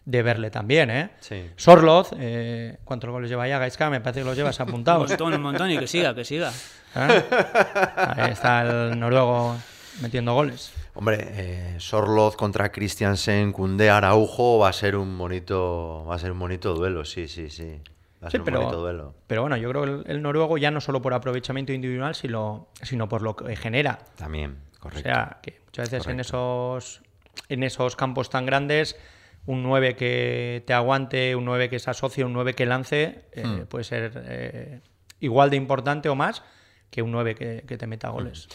de 0.09 0.23
verle 0.23 0.49
también, 0.49 0.89
¿eh? 0.89 1.09
Sí. 1.19 1.49
Sorloz, 1.57 2.11
eh, 2.17 2.77
¿cuántos 2.85 3.09
goles 3.09 3.29
lleva 3.29 3.45
ya 3.45 3.59
Gaisca? 3.59 3.89
Me 3.89 3.99
parece 3.99 4.21
que 4.21 4.25
los 4.25 4.37
llevas 4.37 4.57
Un 4.61 4.69
apuntados. 4.69 5.09
montón, 5.09 5.33
un 5.33 5.41
montón, 5.41 5.69
y 5.69 5.77
que 5.77 5.85
siga, 5.87 6.15
que 6.15 6.23
siga. 6.23 6.49
¿eh? 6.95 7.23
Ahí 7.97 8.31
está 8.31 8.61
el 8.61 8.97
noruego 8.97 9.57
metiendo 10.01 10.33
goles. 10.33 10.71
Hombre, 10.93 11.17
eh, 11.31 11.75
Sorloz 11.79 12.37
contra 12.37 12.71
Christiansen, 12.71 13.51
Kunde, 13.51 13.89
Araujo 13.89 14.59
va 14.59 14.69
a 14.69 14.73
ser 14.73 14.95
un 14.95 15.17
bonito, 15.17 16.05
va 16.09 16.15
a 16.15 16.19
ser 16.19 16.31
un 16.31 16.39
bonito 16.39 16.73
duelo, 16.73 17.03
sí, 17.03 17.27
sí, 17.27 17.49
sí. 17.49 17.81
Va 18.23 18.29
a 18.29 18.31
Sí, 18.31 18.31
ser 18.31 18.41
un 18.41 18.45
pero, 18.45 18.59
bonito 18.61 18.79
duelo. 18.79 19.13
pero 19.27 19.41
bueno, 19.41 19.57
yo 19.57 19.69
creo 19.69 19.83
que 19.83 19.89
el, 19.89 20.03
el 20.07 20.21
noruego 20.21 20.57
ya 20.57 20.71
no 20.71 20.79
solo 20.79 21.01
por 21.01 21.13
aprovechamiento 21.13 21.73
individual, 21.73 22.15
sino, 22.15 22.69
sino 22.81 23.09
por 23.09 23.21
lo 23.21 23.35
que 23.35 23.55
genera. 23.57 23.99
También, 24.15 24.57
O 24.77 24.83
correcto. 24.83 25.03
sea, 25.03 25.37
que 25.43 25.59
muchas 25.65 25.91
veces 25.91 26.07
en 26.07 26.21
esos, 26.21 27.01
en 27.49 27.63
esos 27.63 27.95
campos 27.97 28.29
tan 28.31 28.45
grandes, 28.47 28.95
un 29.47 29.63
9 29.63 29.95
que 29.95 30.63
te 30.67 30.73
aguante, 30.73 31.35
un 31.35 31.45
9 31.45 31.69
que 31.69 31.79
se 31.79 31.89
asocie, 31.89 32.23
un 32.23 32.33
9 32.33 32.53
que 32.53 32.65
lance, 32.67 33.25
eh, 33.31 33.43
Hmm. 33.45 33.65
puede 33.65 33.83
ser 33.83 34.11
eh, 34.27 34.81
igual 35.19 35.49
de 35.49 35.57
importante 35.57 36.07
o 36.09 36.15
más 36.15 36.43
que 36.91 37.01
un 37.01 37.11
9 37.11 37.33
que, 37.35 37.63
que 37.67 37.77
te 37.77 37.85
Hmm. 37.85 37.89
meta 37.89 38.09
goles. 38.09 38.47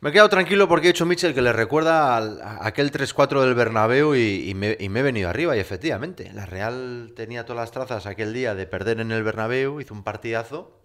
Me 0.00 0.10
he 0.10 0.12
quedado 0.12 0.28
tranquilo 0.30 0.66
porque 0.66 0.88
he 0.88 0.92
dicho 0.92 1.04
Mitchell 1.06 1.34
que 1.34 1.42
le 1.42 1.52
recuerda 1.52 2.16
al- 2.16 2.40
a 2.42 2.66
aquel 2.66 2.90
3-4 2.90 3.42
del 3.42 3.54
Bernabéu 3.54 4.14
y, 4.14 4.48
y 4.50 4.54
me, 4.54 4.76
y 4.80 4.88
me 4.88 5.00
he 5.00 5.02
venido 5.02 5.28
arriba. 5.28 5.54
Y 5.56 5.60
efectivamente, 5.60 6.30
la 6.32 6.46
Real 6.46 7.12
tenía 7.14 7.44
todas 7.44 7.60
las 7.62 7.70
trazas 7.70 8.06
aquel 8.06 8.32
día 8.32 8.54
de 8.54 8.66
perder 8.66 9.00
en 9.00 9.12
el 9.12 9.22
Bernabéu, 9.22 9.78
hizo 9.80 9.92
un 9.94 10.02
partidazo, 10.02 10.80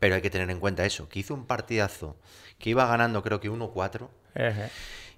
pero 0.00 0.16
hay 0.16 0.22
que 0.22 0.30
tener 0.30 0.50
en 0.50 0.58
cuenta 0.60 0.84
eso, 0.84 1.08
que 1.08 1.20
hizo 1.20 1.34
un 1.34 1.46
partidazo 1.46 2.16
que 2.58 2.70
iba 2.70 2.84
ganando 2.86 3.22
creo 3.22 3.38
que 3.40 3.48
1-4 3.50 4.08
Ejé. 4.34 4.68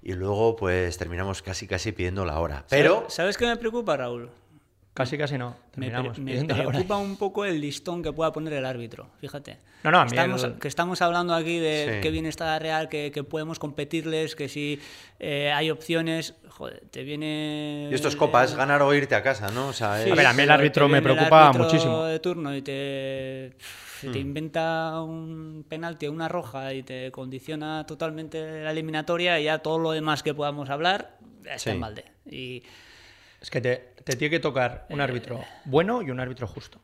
Y 0.01 0.13
luego 0.13 0.55
pues 0.55 0.97
terminamos 0.97 1.41
casi 1.41 1.67
casi 1.67 1.91
pidiendo 1.91 2.25
la 2.25 2.39
hora. 2.39 2.65
Pero 2.69 3.05
¿Sabes 3.09 3.37
qué 3.37 3.45
me 3.45 3.57
preocupa, 3.57 3.97
Raúl? 3.97 4.29
Casi, 4.93 5.17
casi 5.17 5.37
no. 5.37 5.55
Me, 5.77 5.85
Terminamos 5.87 6.15
pre- 6.17 6.23
me 6.23 6.43
la 6.43 6.53
hora. 6.53 6.67
preocupa 6.67 6.97
un 6.97 7.15
poco 7.15 7.45
el 7.45 7.61
listón 7.61 8.03
que 8.03 8.11
pueda 8.11 8.33
poner 8.33 8.51
el 8.53 8.65
árbitro, 8.65 9.09
fíjate. 9.21 9.57
No, 9.83 9.91
no, 9.91 9.99
a 9.99 10.03
mí 10.03 10.09
estamos, 10.11 10.43
el- 10.43 10.59
que 10.59 10.67
estamos 10.67 11.01
hablando 11.01 11.33
aquí 11.33 11.59
de 11.59 11.93
Sí. 11.95 12.01
que 12.01 12.11
bien 12.11 12.25
está 12.25 12.45
la 12.45 12.59
Real, 12.59 12.89
que, 12.89 13.09
que 13.13 13.23
podemos 13.23 13.57
competirles, 13.57 14.35
que 14.35 14.49
si 14.49 14.81
eh, 15.19 15.49
hay 15.55 15.71
opciones, 15.71 16.35
joder, 16.49 16.83
te 16.91 17.03
viene... 17.03 17.87
Y 17.89 17.93
esto 17.95 18.09
es 18.09 18.15
el- 18.15 18.19
copa, 18.19 18.43
es 18.43 18.53
ganar 18.53 18.81
o 18.81 18.93
irte 18.93 19.15
a 19.15 19.23
casa, 19.23 19.49
¿no? 19.51 19.69
O 19.69 19.73
sea, 19.73 19.95
Sí, 20.03 20.07
es- 20.07 20.11
A 20.11 20.15
ver, 20.15 20.25
a 20.27 20.33
mí 20.33 20.43
el 20.43 20.51
árbitro 20.51 20.89
me 20.89 20.99
viene 20.99 21.09
el 21.11 21.15
preocupa 21.15 21.47
árbitro 21.47 21.63
muchísimo. 21.65 22.03
de 22.03 22.19
turno 22.19 22.53
y 22.55 22.61
te, 22.61 23.53
Hmm. 24.03 24.11
te 24.11 24.19
inventa 24.19 25.01
un 25.01 25.63
penalti 25.69 26.07
o 26.07 26.11
una 26.11 26.27
roja 26.27 26.73
y 26.73 26.83
te 26.83 27.11
condiciona 27.11 27.85
totalmente 27.85 28.61
la 28.63 28.71
eliminatoria 28.71 29.39
y 29.39 29.45
ya 29.45 29.59
todo 29.59 29.79
lo 29.79 29.91
demás 29.91 30.21
que 30.21 30.33
podamos 30.33 30.69
hablar 30.69 31.17
está 31.45 31.57
Sí. 31.59 31.69
en 31.69 31.79
balde. 31.79 32.03
Y 32.29 32.63
Es 33.39 33.49
que 33.49 33.59
te, 33.61 33.90
te 34.03 34.15
tiene 34.15 34.29
que 34.31 34.39
tocar 34.39 34.85
un 34.89 35.01
árbitro 35.01 35.41
bueno 35.65 36.01
y 36.01 36.11
un 36.11 36.19
árbitro 36.19 36.47
justo. 36.47 36.79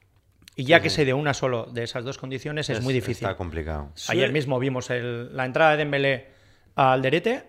Y 0.56 0.63
ya 0.63 0.82
que 0.82 0.89
se 0.89 1.06
dé 1.06 1.13
una 1.13 1.34
solo 1.36 1.65
de 1.71 1.84
esas 1.84 2.03
dos 2.03 2.17
condiciones 2.17 2.69
es, 2.69 2.82
muy 2.82 2.93
difícil. 2.93 3.27
Está 3.27 3.38
complicado. 3.38 3.91
Ayer 4.08 4.32
mismo 4.32 4.58
vimos 4.60 4.89
el- 4.89 5.36
la 5.36 5.45
entrada 5.45 5.71
de 5.71 5.77
Dembélé 5.77 6.27
al 6.75 7.01
derete, 7.01 7.43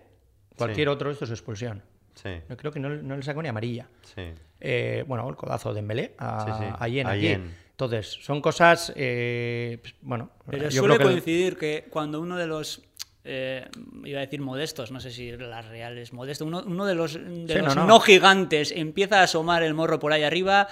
cualquier 0.55 0.87
Sí. 0.87 0.91
otro 0.93 1.09
esto 1.11 1.25
es 1.25 1.31
expulsión. 1.31 1.81
Sí, 2.13 2.29
Yo 2.49 2.57
creo 2.57 2.71
que 2.71 2.79
no, 2.79 2.89
no 2.89 3.15
le 3.15 3.23
sacó 3.23 3.41
ni 3.41 3.49
amarilla. 3.49 3.87
sí. 4.03 4.23
Eh, 4.61 5.05
bueno, 5.07 5.27
el 5.29 5.37
codazo 5.37 5.69
de 5.69 5.75
Dembélé 5.75 6.15
a, 6.17 6.45
Sí, 6.45 6.63
sí. 6.65 6.73
a 6.77 6.87
Yen 6.89 7.07
A 7.07 7.11
aquí. 7.11 7.21
Yen. 7.21 7.55
Entonces, 7.71 8.07
son 8.21 8.41
cosas, 8.41 8.91
eh, 8.97 9.77
pues, 9.81 9.95
bueno, 10.01 10.31
Pero 10.49 10.63
yo 10.67 10.81
suele 10.81 10.95
creo 10.97 11.07
que... 11.07 11.13
coincidir 11.13 11.57
que 11.57 11.87
cuando 11.89 12.19
uno 12.19 12.35
de 12.35 12.45
los, 12.45 12.83
eh, 13.29 13.67
iba 14.03 14.17
a 14.19 14.21
decir 14.25 14.41
modestos, 14.41 14.91
no 14.91 14.99
sé 14.99 15.11
si 15.11 15.31
la 15.31 15.61
real 15.61 15.97
es 15.97 16.11
modesto, 16.13 16.45
uno, 16.45 16.63
uno 16.65 16.85
de 16.85 16.95
los, 16.95 17.13
de 17.13 17.53
Sí, 17.53 17.59
los 17.59 17.75
no, 17.75 17.81
no, 17.83 17.87
no. 17.87 17.99
gigantes 17.99 18.71
empieza 18.75 19.19
a 19.19 19.23
asomar 19.23 19.63
el 19.63 19.73
morro 19.73 19.99
por 19.99 20.11
ahí 20.11 20.23
arriba, 20.23 20.67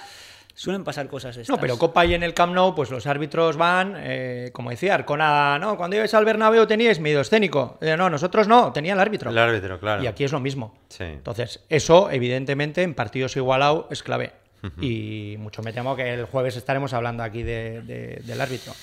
suelen 0.56 0.84
pasar 0.84 1.08
cosas 1.08 1.36
de 1.36 1.44
estas. 1.44 1.56
No, 1.56 1.62
pero 1.62 1.78
Copa 1.78 2.04
y 2.06 2.16
en 2.16 2.24
el 2.24 2.34
Camp 2.34 2.54
Nou, 2.56 2.74
pues 2.74 2.90
los 2.90 3.06
árbitros 3.06 3.58
van, 3.58 3.94
eh, 3.98 4.50
como 4.54 4.72
decía 4.72 4.96
Arcona, 4.96 5.60
no, 5.60 5.78
cuando 5.78 5.96
ibais 5.98 6.14
al 6.16 6.26
Bernabéu 6.26 6.66
teníais 6.66 7.00
miedo 7.00 7.22
escénico. 7.22 7.78
Eh, 7.80 7.96
no, 7.96 8.10
nosotros 8.10 8.48
no, 8.48 8.74
tenía 8.74 8.94
el 8.94 9.00
árbitro. 9.00 9.30
El 9.30 9.38
árbitro, 9.38 9.80
claro. 9.80 10.04
Y 10.04 10.08
aquí 10.08 10.24
es 10.24 10.32
lo 10.32 10.40
mismo. 10.40 10.76
Sí. 10.90 11.04
Entonces, 11.04 11.64
eso, 11.70 12.10
evidentemente, 12.10 12.82
en 12.82 12.96
partidos 12.96 13.36
igualados 13.38 13.86
es 13.92 14.02
clave. 14.02 14.34
Y 14.82 15.36
mucho 15.38 15.62
me 15.62 15.72
temo 15.72 15.96
que 15.96 16.12
el 16.14 16.26
jueves 16.26 16.58
estaremos 16.58 16.92
hablando 16.92 17.22
aquí 17.24 17.44
de- 17.44 17.82
de- 17.84 18.22
del 18.26 18.42
árbitro. 18.42 18.74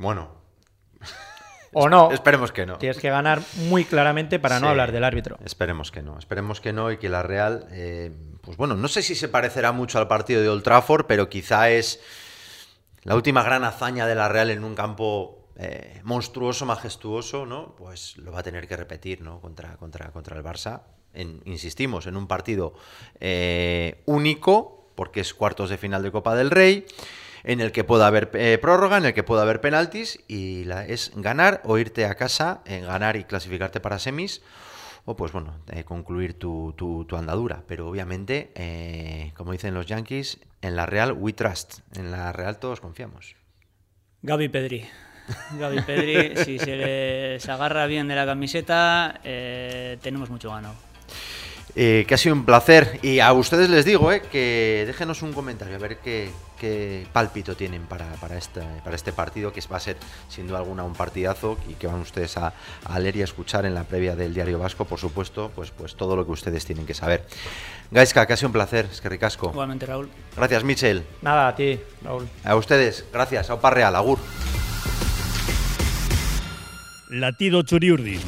bueno, 0.00 0.30
O 1.72 1.88
no, 1.88 2.10
esperemos 2.12 2.52
que 2.52 2.66
no. 2.66 2.76
tienes 2.78 2.98
que 2.98 3.08
ganar 3.10 3.40
muy 3.68 3.84
claramente 3.84 4.38
para 4.38 4.60
no 4.60 4.68
hablar 4.68 4.92
del 4.92 5.04
árbitro. 5.04 5.38
Esperemos 5.44 5.90
que 5.90 6.02
no, 6.02 6.18
esperemos 6.18 6.60
que 6.60 6.72
no 6.72 6.90
y 6.92 6.98
que 6.98 7.08
la 7.08 7.22
Real, 7.22 7.66
eh, 7.70 8.10
pues 8.42 8.56
bueno, 8.56 8.74
no 8.74 8.88
sé 8.88 9.02
si 9.02 9.14
se 9.14 9.28
parecerá 9.28 9.72
mucho 9.72 9.98
al 9.98 10.06
partido 10.08 10.42
de 10.42 10.48
Old 10.48 10.62
Trafford, 10.62 11.06
pero 11.06 11.28
quizá 11.28 11.70
es 11.70 12.00
la 13.04 13.14
última 13.14 13.42
gran 13.42 13.64
hazaña 13.64 14.06
de 14.06 14.14
la 14.14 14.28
Real 14.28 14.50
en 14.50 14.64
un 14.64 14.74
campo 14.74 15.48
eh, 15.56 16.00
monstruoso, 16.04 16.66
majestuoso, 16.66 17.46
¿no? 17.46 17.74
Pues 17.76 18.16
lo 18.18 18.32
va 18.32 18.40
a 18.40 18.42
tener 18.42 18.66
que 18.68 18.76
repetir, 18.76 19.20
¿no? 19.22 19.40
Contra, 19.40 19.76
contra, 19.76 20.10
contra 20.10 20.36
el 20.36 20.42
Barça. 20.44 20.82
En- 21.14 21.42
insistimos, 21.44 22.06
en 22.06 22.16
un 22.16 22.26
partido 22.26 22.74
eh, 23.20 24.02
único, 24.06 24.90
porque 24.94 25.20
es 25.20 25.34
cuartos 25.34 25.68
de 25.70 25.76
final 25.78 26.02
de 26.02 26.10
Copa 26.12 26.34
del 26.34 26.50
Rey, 26.50 26.86
en 27.44 27.60
el 27.60 27.72
que 27.72 27.84
pueda 27.84 28.06
haber 28.06 28.30
eh, 28.34 28.58
prórroga, 28.60 28.98
en 28.98 29.04
el 29.06 29.14
que 29.14 29.22
pueda 29.22 29.42
haber 29.42 29.60
penaltis, 29.60 30.20
y 30.28 30.64
la, 30.64 30.86
es 30.86 31.12
ganar 31.16 31.60
o 31.64 31.78
irte 31.78 32.04
a 32.06 32.14
casa, 32.14 32.60
en 32.66 32.84
ganar 32.86 33.16
y 33.16 33.24
clasificarte 33.24 33.80
para 33.80 33.98
semis, 33.98 34.42
o 35.04 35.16
pues 35.16 35.32
bueno, 35.32 35.54
eh, 35.72 35.82
concluir 35.84 36.38
tu, 36.38 36.74
tu- 36.76 37.04
tu 37.06 37.16
andadura. 37.16 37.62
Pero 37.66 37.88
obviamente, 37.88 38.52
eh, 38.54 39.32
como 39.36 39.50
dicen 39.52 39.74
los 39.74 39.86
Yankees, 39.86 40.38
en 40.60 40.76
la 40.76 40.86
Real 40.86 41.12
we 41.12 41.32
trust, 41.32 41.80
en 41.96 42.10
la 42.12 42.30
Real 42.32 42.58
todos 42.58 42.80
confiamos. 42.80 43.34
Gaby 44.22 44.48
Pedri. 44.48 44.86
Gaby 45.58 45.80
Pedri, 45.82 46.36
si 46.44 46.58
se 46.60 47.38
agarra 47.48 47.86
bien 47.86 48.06
de 48.06 48.14
la 48.14 48.24
camiseta, 48.26 49.20
eh, 49.24 49.98
tenemos 50.02 50.30
mucho 50.30 50.50
ganado. 50.50 50.74
Eh, 51.74 52.04
que 52.06 52.14
ha 52.14 52.18
sido 52.18 52.34
un 52.36 52.44
placer. 52.44 53.00
Y 53.02 53.18
a 53.18 53.32
ustedes 53.32 53.68
les 53.70 53.84
digo 53.84 54.12
eh, 54.12 54.22
que 54.30 54.84
déjenos 54.86 55.22
un 55.22 55.32
comentario 55.32 55.74
a 55.74 55.78
ver 55.78 55.96
qué, 55.98 56.30
qué 56.62 57.08
pálpito 57.12 57.56
tienen 57.56 57.82
para, 57.86 58.06
para, 58.20 58.38
este, 58.38 58.60
para 58.84 58.94
este 58.94 59.12
partido, 59.12 59.52
que 59.52 59.60
va 59.70 59.78
a 59.78 59.80
ser 59.80 59.96
sin 60.28 60.46
duda 60.46 60.58
alguna 60.58 60.84
un 60.84 60.94
partidazo 60.94 61.58
y 61.68 61.74
que 61.74 61.88
van 61.88 61.98
ustedes 61.98 62.36
a, 62.36 62.54
a 62.84 62.98
leer 63.00 63.16
y 63.16 63.20
a 63.22 63.24
escuchar 63.24 63.66
en 63.66 63.74
la 63.74 63.82
previa 63.82 64.14
del 64.14 64.32
Diario 64.32 64.60
Vasco, 64.60 64.84
por 64.84 65.00
supuesto, 65.00 65.50
pues, 65.56 65.72
pues 65.72 65.96
todo 65.96 66.14
lo 66.14 66.24
que 66.24 66.30
ustedes 66.30 66.64
tienen 66.64 66.86
que 66.86 66.94
saber. 66.94 67.26
Gaiska, 67.90 68.26
que 68.26 68.34
ha 68.34 68.36
sido 68.36 68.50
un 68.50 68.52
placer, 68.52 68.88
es 68.92 69.00
que 69.00 69.08
ricasco. 69.08 69.50
Igualmente, 69.50 69.86
Raúl. 69.86 70.08
Gracias, 70.36 70.62
Michel. 70.62 71.04
Nada, 71.20 71.48
a 71.48 71.56
ti, 71.56 71.80
Raúl. 72.04 72.28
A 72.44 72.54
ustedes, 72.54 73.06
gracias. 73.12 73.50
A 73.50 73.54
Opa 73.54 73.70
Real, 73.70 73.96
Agur. 73.96 74.20
Latido 77.10 77.62
Churiurdin. 77.62 78.20